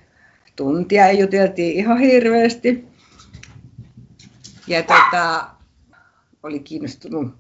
tuntia 0.56 1.06
ja 1.06 1.12
juteltiin 1.12 1.76
ihan 1.76 1.98
hirveästi. 1.98 2.84
Ja 4.66 4.82
tota, 4.82 5.46
oli 6.42 6.60
kiinnostunut, 6.60 7.34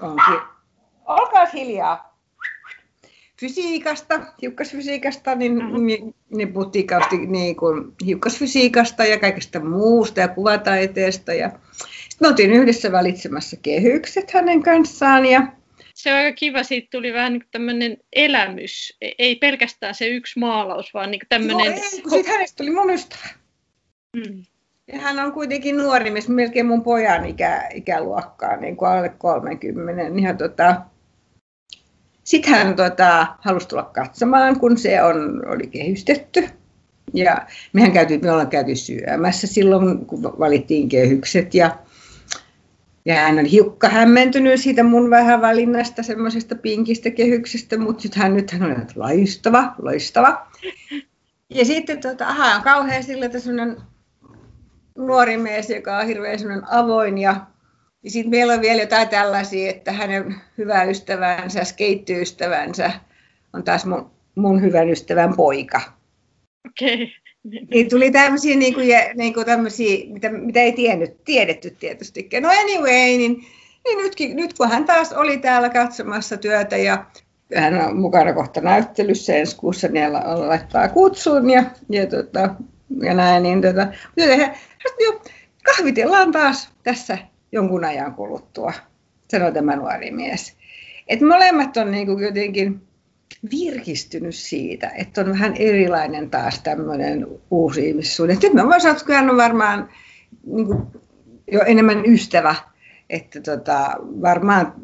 onkin, 0.00 0.40
olkaa 1.06 1.46
hiljaa, 1.46 2.07
fysiikasta, 3.40 4.20
hiukkasfysiikasta, 4.42 5.34
niin, 5.34 5.86
niin, 5.86 6.14
niin 6.30 6.52
puhuttiin 6.52 6.86
kausti 6.86 7.16
niin 7.16 7.56
kuin 7.56 7.92
hiukkasfysiikasta 8.06 9.04
ja 9.04 9.18
kaikesta 9.18 9.60
muusta 9.60 10.20
ja 10.20 10.28
kuvataiteesta. 10.28 11.34
Ja 11.34 11.48
sitten 11.48 12.18
me 12.20 12.28
oltiin 12.28 12.52
yhdessä 12.52 12.92
valitsemassa 12.92 13.56
kehykset 13.62 14.30
hänen 14.30 14.62
kanssaan 14.62 15.26
ja 15.26 15.52
se 15.98 16.12
on 16.12 16.18
aika 16.18 16.36
kiva, 16.36 16.62
siitä 16.62 16.88
tuli 16.90 17.12
vähän 17.12 17.32
niin 17.32 17.44
tämmöinen 17.50 17.96
elämys, 18.12 18.96
e- 19.00 19.10
ei 19.18 19.36
pelkästään 19.36 19.94
se 19.94 20.06
yksi 20.06 20.38
maalaus, 20.38 20.94
vaan 20.94 21.10
niin 21.10 21.20
tämmöinen... 21.28 21.66
Joo, 21.66 21.74
ei, 21.92 22.02
kun 22.02 22.10
siitä 22.10 22.30
hänestä 22.30 22.56
tuli 22.56 22.70
mun 22.70 22.90
ystävä. 22.90 23.28
Mm. 24.16 24.44
Ja 24.92 25.00
hän 25.00 25.18
on 25.18 25.32
kuitenkin 25.32 25.76
nuori 25.76 26.10
mies, 26.10 26.28
melkein 26.28 26.66
mun 26.66 26.82
pojan 26.82 27.26
ikä, 27.26 27.68
ikäluokkaa, 27.74 28.56
niin 28.56 28.76
kuin 28.76 28.88
alle 28.88 29.08
30. 29.08 30.08
Niin 30.08 30.36
tota, 30.36 30.82
sitten 32.28 32.54
hän 32.54 32.76
tota, 32.76 33.26
halusi 33.40 33.68
tulla 33.68 33.82
katsomaan, 33.82 34.60
kun 34.60 34.78
se 34.78 35.02
on, 35.02 35.42
oli 35.48 35.66
kehystetty. 35.66 36.48
Ja 37.14 37.46
mehän 37.72 37.92
käytiin, 37.92 38.20
me 38.22 38.30
ollaan 38.30 38.48
käyty 38.48 38.74
syömässä 38.74 39.46
silloin, 39.46 40.06
kun 40.06 40.22
valittiin 40.22 40.88
kehykset. 40.88 41.54
Ja 41.54 41.78
ja 43.04 43.14
hän 43.14 43.38
on 43.38 43.44
hiukka 43.44 43.88
hämmentynyt 43.88 44.60
siitä 44.60 44.82
mun 44.82 45.10
vähän 45.10 45.40
valinnasta 45.40 46.02
semmoisesta 46.02 46.54
pinkistä 46.54 47.10
kehyksestä, 47.10 47.78
mutta 47.78 48.02
sitten 48.02 48.22
hän 48.22 48.34
nyt 48.34 48.50
hän 48.50 48.62
on 48.62 48.86
loistava, 48.94 49.74
loistava. 49.82 50.46
Ja 51.50 51.64
sitten 51.64 52.00
tota, 52.00 52.26
aha, 52.26 52.54
on 52.54 52.62
kauhean 52.62 53.04
sillä, 53.04 53.26
että 53.26 53.38
nuori 54.98 55.36
mies, 55.36 55.70
joka 55.70 55.98
on 55.98 56.06
hirveän 56.06 56.64
avoin 56.70 57.18
ja 57.18 57.46
ja 58.02 58.10
sitten 58.10 58.30
meillä 58.30 58.52
on 58.52 58.60
vielä 58.60 58.82
jotain 58.82 59.08
tällaisia, 59.08 59.70
että 59.70 59.92
hänen 59.92 60.34
hyvä 60.58 60.84
ystävänsä, 60.84 61.64
skeittyystävänsä 61.64 62.90
on 63.52 63.64
taas 63.64 63.86
mun, 63.86 64.10
mun 64.34 64.62
hyvän 64.62 64.90
ystävän 64.90 65.36
poika. 65.36 65.80
Okei. 66.68 66.94
Okay. 66.94 67.06
Niin 67.70 67.90
tuli 67.90 68.10
tämmöisiä, 68.10 68.56
niin 68.56 68.74
kuin, 68.74 68.88
niin 69.14 69.34
kuin 69.34 69.46
tämmöisiä 69.46 70.06
mitä, 70.12 70.28
mitä 70.28 70.60
ei 70.60 70.72
tiennyt, 70.72 71.24
tiedetty 71.24 71.70
tietysti. 71.70 72.28
No 72.40 72.48
anyway, 72.48 72.92
niin, 72.92 73.46
niin 73.84 73.98
nytkin, 73.98 74.36
nyt 74.36 74.54
kun 74.54 74.70
hän 74.70 74.84
taas 74.84 75.12
oli 75.12 75.38
täällä 75.38 75.68
katsomassa 75.68 76.36
työtä 76.36 76.76
ja 76.76 77.06
hän 77.54 77.74
on 77.74 78.00
mukana 78.00 78.32
kohta 78.32 78.60
näyttelyssä 78.60 79.36
ensi 79.36 79.56
kuussa, 79.56 79.88
niin 79.88 80.02
hän 80.02 80.12
laittaa 80.48 80.88
kutsun 80.88 81.50
ja, 81.50 81.64
ja, 81.90 82.06
tota, 82.06 82.54
ja 83.02 83.14
näin, 83.14 83.42
niin 83.42 83.62
tota, 83.62 83.86
kahvitellaan 85.64 86.32
taas 86.32 86.68
tässä 86.82 87.18
jonkun 87.52 87.84
ajan 87.84 88.14
kuluttua, 88.14 88.72
sanoi 89.28 89.52
tämä 89.52 89.76
nuori 89.76 90.10
mies. 90.10 90.56
Et 91.08 91.20
molemmat 91.20 91.76
on 91.76 91.90
niin 91.90 92.06
kuin 92.06 92.24
jotenkin 92.24 92.88
virkistynyt 93.50 94.34
siitä, 94.34 94.88
että 94.88 95.20
on 95.20 95.28
vähän 95.28 95.54
erilainen 95.56 96.30
taas 96.30 96.60
tämmöinen 96.62 97.26
uusi 97.50 97.88
ihmissuhde. 97.88 98.38
Nyt 98.42 98.54
mä 98.54 98.66
voin 98.66 98.80
sanoa, 98.80 98.96
että 98.96 99.14
hän 99.14 99.30
on 99.30 99.36
varmaan 99.36 99.88
niin 100.46 100.66
kuin, 100.66 100.82
jo 101.52 101.60
enemmän 101.66 102.06
ystävä, 102.06 102.54
että 103.10 103.40
tota, 103.40 103.96
varmaan 104.00 104.74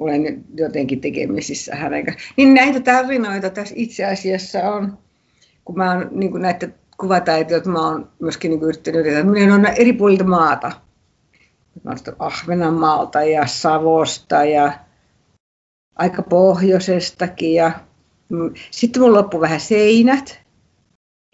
olen 0.00 0.44
jotenkin 0.54 1.00
tekemisissä 1.00 1.76
hänen 1.76 2.04
kanssaan. 2.04 2.34
Niin 2.36 2.54
näitä 2.54 2.80
tarinoita 2.80 3.50
tässä 3.50 3.74
itse 3.78 4.04
asiassa 4.04 4.70
on, 4.70 4.98
kun 5.64 5.76
mä 5.76 5.92
oon 5.92 6.08
niin 6.10 6.42
näitä 6.42 6.68
kuvataiteilijoita, 7.00 7.70
mä 7.70 7.88
oon 7.88 8.08
myöskin 8.20 8.50
niin 8.50 8.62
yrittänyt, 8.62 9.06
että 9.06 9.24
minä 9.24 9.54
on 9.54 9.66
eri 9.66 9.92
puolilta 9.92 10.24
maata. 10.24 10.72
Mä 11.84 11.94
Ahvenanmaalta 12.18 13.22
ja 13.22 13.46
Savosta 13.46 14.44
ja 14.44 14.72
aika 15.96 16.22
pohjoisestakin 16.22 17.54
ja 17.54 17.72
Mm, 18.30 18.54
sitten 18.70 19.02
mun 19.02 19.14
loppu 19.14 19.40
vähän 19.40 19.60
seinät. 19.60 20.40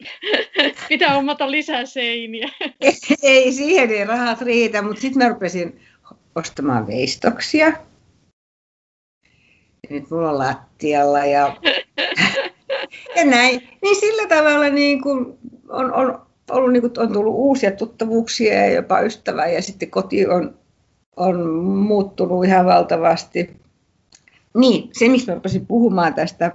Pitää 0.88 1.14
hommata 1.14 1.50
lisää 1.50 1.86
seiniä. 1.86 2.48
ei, 3.22 3.52
siihen 3.52 3.90
ei 3.90 4.04
rahat 4.04 4.40
riitä, 4.40 4.82
mutta 4.82 5.00
sitten 5.00 5.22
mä 5.22 5.28
rupesin 5.28 5.80
ostamaan 6.34 6.86
veistoksia. 6.86 7.66
Ja 9.82 9.88
nyt 9.90 10.10
mulla 10.10 10.30
on 10.30 10.38
lattialla 10.38 11.18
ja, 11.18 11.56
ja 13.16 13.24
näin. 13.24 13.68
Niin 13.82 14.00
sillä 14.00 14.28
tavalla 14.28 14.68
niin 14.68 15.02
kuin 15.02 15.38
on, 15.68 15.94
on, 15.94 16.25
ollut, 16.50 16.72
niin 16.72 16.80
kuin, 16.80 16.92
on 16.96 17.12
tullut 17.12 17.34
uusia 17.34 17.70
tuttavuuksia 17.70 18.54
ja 18.54 18.70
jopa 18.70 19.00
ystävää 19.00 19.46
ja 19.46 19.62
sitten 19.62 19.90
koti 19.90 20.26
on, 20.26 20.58
on 21.16 21.48
muuttunut 21.64 22.44
ihan 22.44 22.66
valtavasti. 22.66 23.56
Niin, 24.56 24.90
se 24.92 25.08
mistä 25.08 25.34
mä 25.34 25.40
puhumaan 25.68 26.14
tästä 26.14 26.52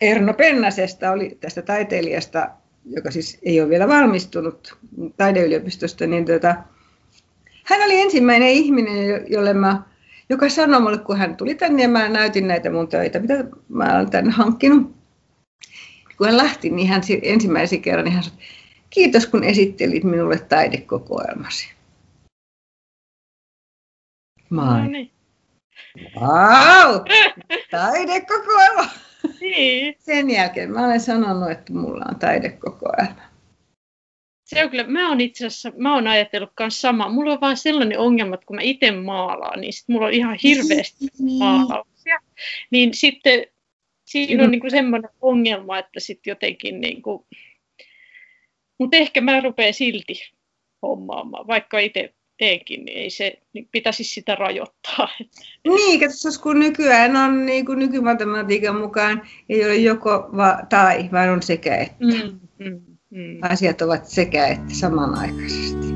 Erno 0.00 0.34
Pennasesta 0.34 1.10
oli 1.10 1.38
tästä 1.40 1.62
taiteilijasta, 1.62 2.50
joka 2.84 3.10
siis 3.10 3.38
ei 3.42 3.60
ole 3.60 3.68
vielä 3.68 3.88
valmistunut 3.88 4.78
taideyliopistosta, 5.16 6.06
niin 6.06 6.24
tota, 6.24 6.54
hän 7.64 7.82
oli 7.84 8.00
ensimmäinen 8.00 8.48
ihminen, 8.48 9.24
jolle 9.28 9.54
mä, 9.54 9.82
joka 10.28 10.48
sanoi 10.48 10.80
mulle, 10.80 10.98
kun 10.98 11.16
hän 11.16 11.36
tuli 11.36 11.54
tänne 11.54 11.82
ja 11.82 11.88
mä 11.88 12.08
näytin 12.08 12.48
näitä 12.48 12.70
mun 12.70 12.88
töitä, 12.88 13.18
mitä 13.18 13.44
mä 13.68 13.94
olen 13.94 14.10
tänne 14.10 14.30
hankkinut. 14.30 14.96
Kun 16.18 16.26
hän 16.26 16.36
lähti, 16.36 16.70
niin 16.70 16.88
hän 16.88 17.02
ensimmäisen 17.22 17.82
kerran 17.82 18.04
niin 18.04 18.14
hän 18.14 18.22
sanoi, 18.22 18.38
kiitos 18.96 19.26
kun 19.26 19.44
esittelit 19.44 20.04
minulle 20.04 20.38
taidekokoelmasi. 20.38 21.68
Mä 24.50 24.82
no 24.82 24.88
niin. 24.88 25.10
Wow! 26.20 27.04
Taidekokoelma! 27.70 28.90
Niin. 29.40 29.94
Sen 29.98 30.30
jälkeen 30.30 30.70
mä 30.70 30.86
olen 30.86 31.00
sanonut, 31.00 31.50
että 31.50 31.72
mulla 31.72 32.04
on 32.08 32.18
taidekokoelma. 32.18 33.22
Se 34.44 34.64
on 34.64 34.70
kyllä, 34.70 34.84
mä 34.86 35.08
oon 35.08 35.20
itse 35.20 35.46
asiassa, 35.46 35.72
mä 35.76 35.94
oon 35.94 36.06
ajatellut 36.06 36.52
myös 36.60 36.80
sama. 36.80 37.08
Mulla 37.08 37.32
on 37.32 37.40
vaan 37.40 37.56
sellainen 37.56 37.98
ongelma, 37.98 38.34
että 38.34 38.46
kun 38.46 38.56
mä 38.56 38.62
itse 38.62 38.90
maalaan, 38.90 39.60
niin 39.60 39.72
sit 39.72 39.88
mulla 39.88 40.06
on 40.06 40.12
ihan 40.12 40.38
hirveästi 40.42 41.06
niin. 41.18 41.38
maalauksia. 41.38 42.18
Niin 42.70 42.94
sitten 42.94 43.46
Siinä 44.06 44.44
on 44.44 44.50
niin 44.50 44.60
kuin 44.60 44.70
semmoinen 44.70 45.10
ongelma, 45.20 45.78
että 45.78 46.00
sitten 46.00 46.30
jotenkin 46.30 46.80
niin 46.80 47.02
kuin... 47.02 47.24
Mutta 48.78 48.96
ehkä 48.96 49.20
mä 49.20 49.40
rupean 49.40 49.74
silti 49.74 50.14
hommaamaan, 50.82 51.46
vaikka 51.46 51.78
itse 51.78 52.14
teenkin, 52.38 52.84
niin 52.84 52.98
ei 52.98 53.10
se 53.10 53.38
niin 53.52 53.68
pitäisi 53.72 54.04
sitä 54.04 54.34
rajoittaa. 54.34 55.08
Niin, 55.64 56.00
katsos, 56.00 56.38
kun 56.38 56.60
nykyään 56.60 57.16
on 57.16 57.46
niin 57.46 57.66
kuin 57.66 57.78
nykymatematiikan 57.78 58.80
mukaan 58.80 59.22
ei 59.48 59.64
ole 59.64 59.76
joko 59.76 60.28
va, 60.36 60.58
tai, 60.68 61.08
vaan 61.12 61.30
on 61.30 61.42
sekä 61.42 61.76
että. 61.76 62.04
Mm, 62.04 62.40
mm, 62.58 62.80
mm. 63.10 63.38
Asiat 63.42 63.82
ovat 63.82 64.04
sekä 64.04 64.46
että 64.46 64.74
samanaikaisesti. 64.74 65.95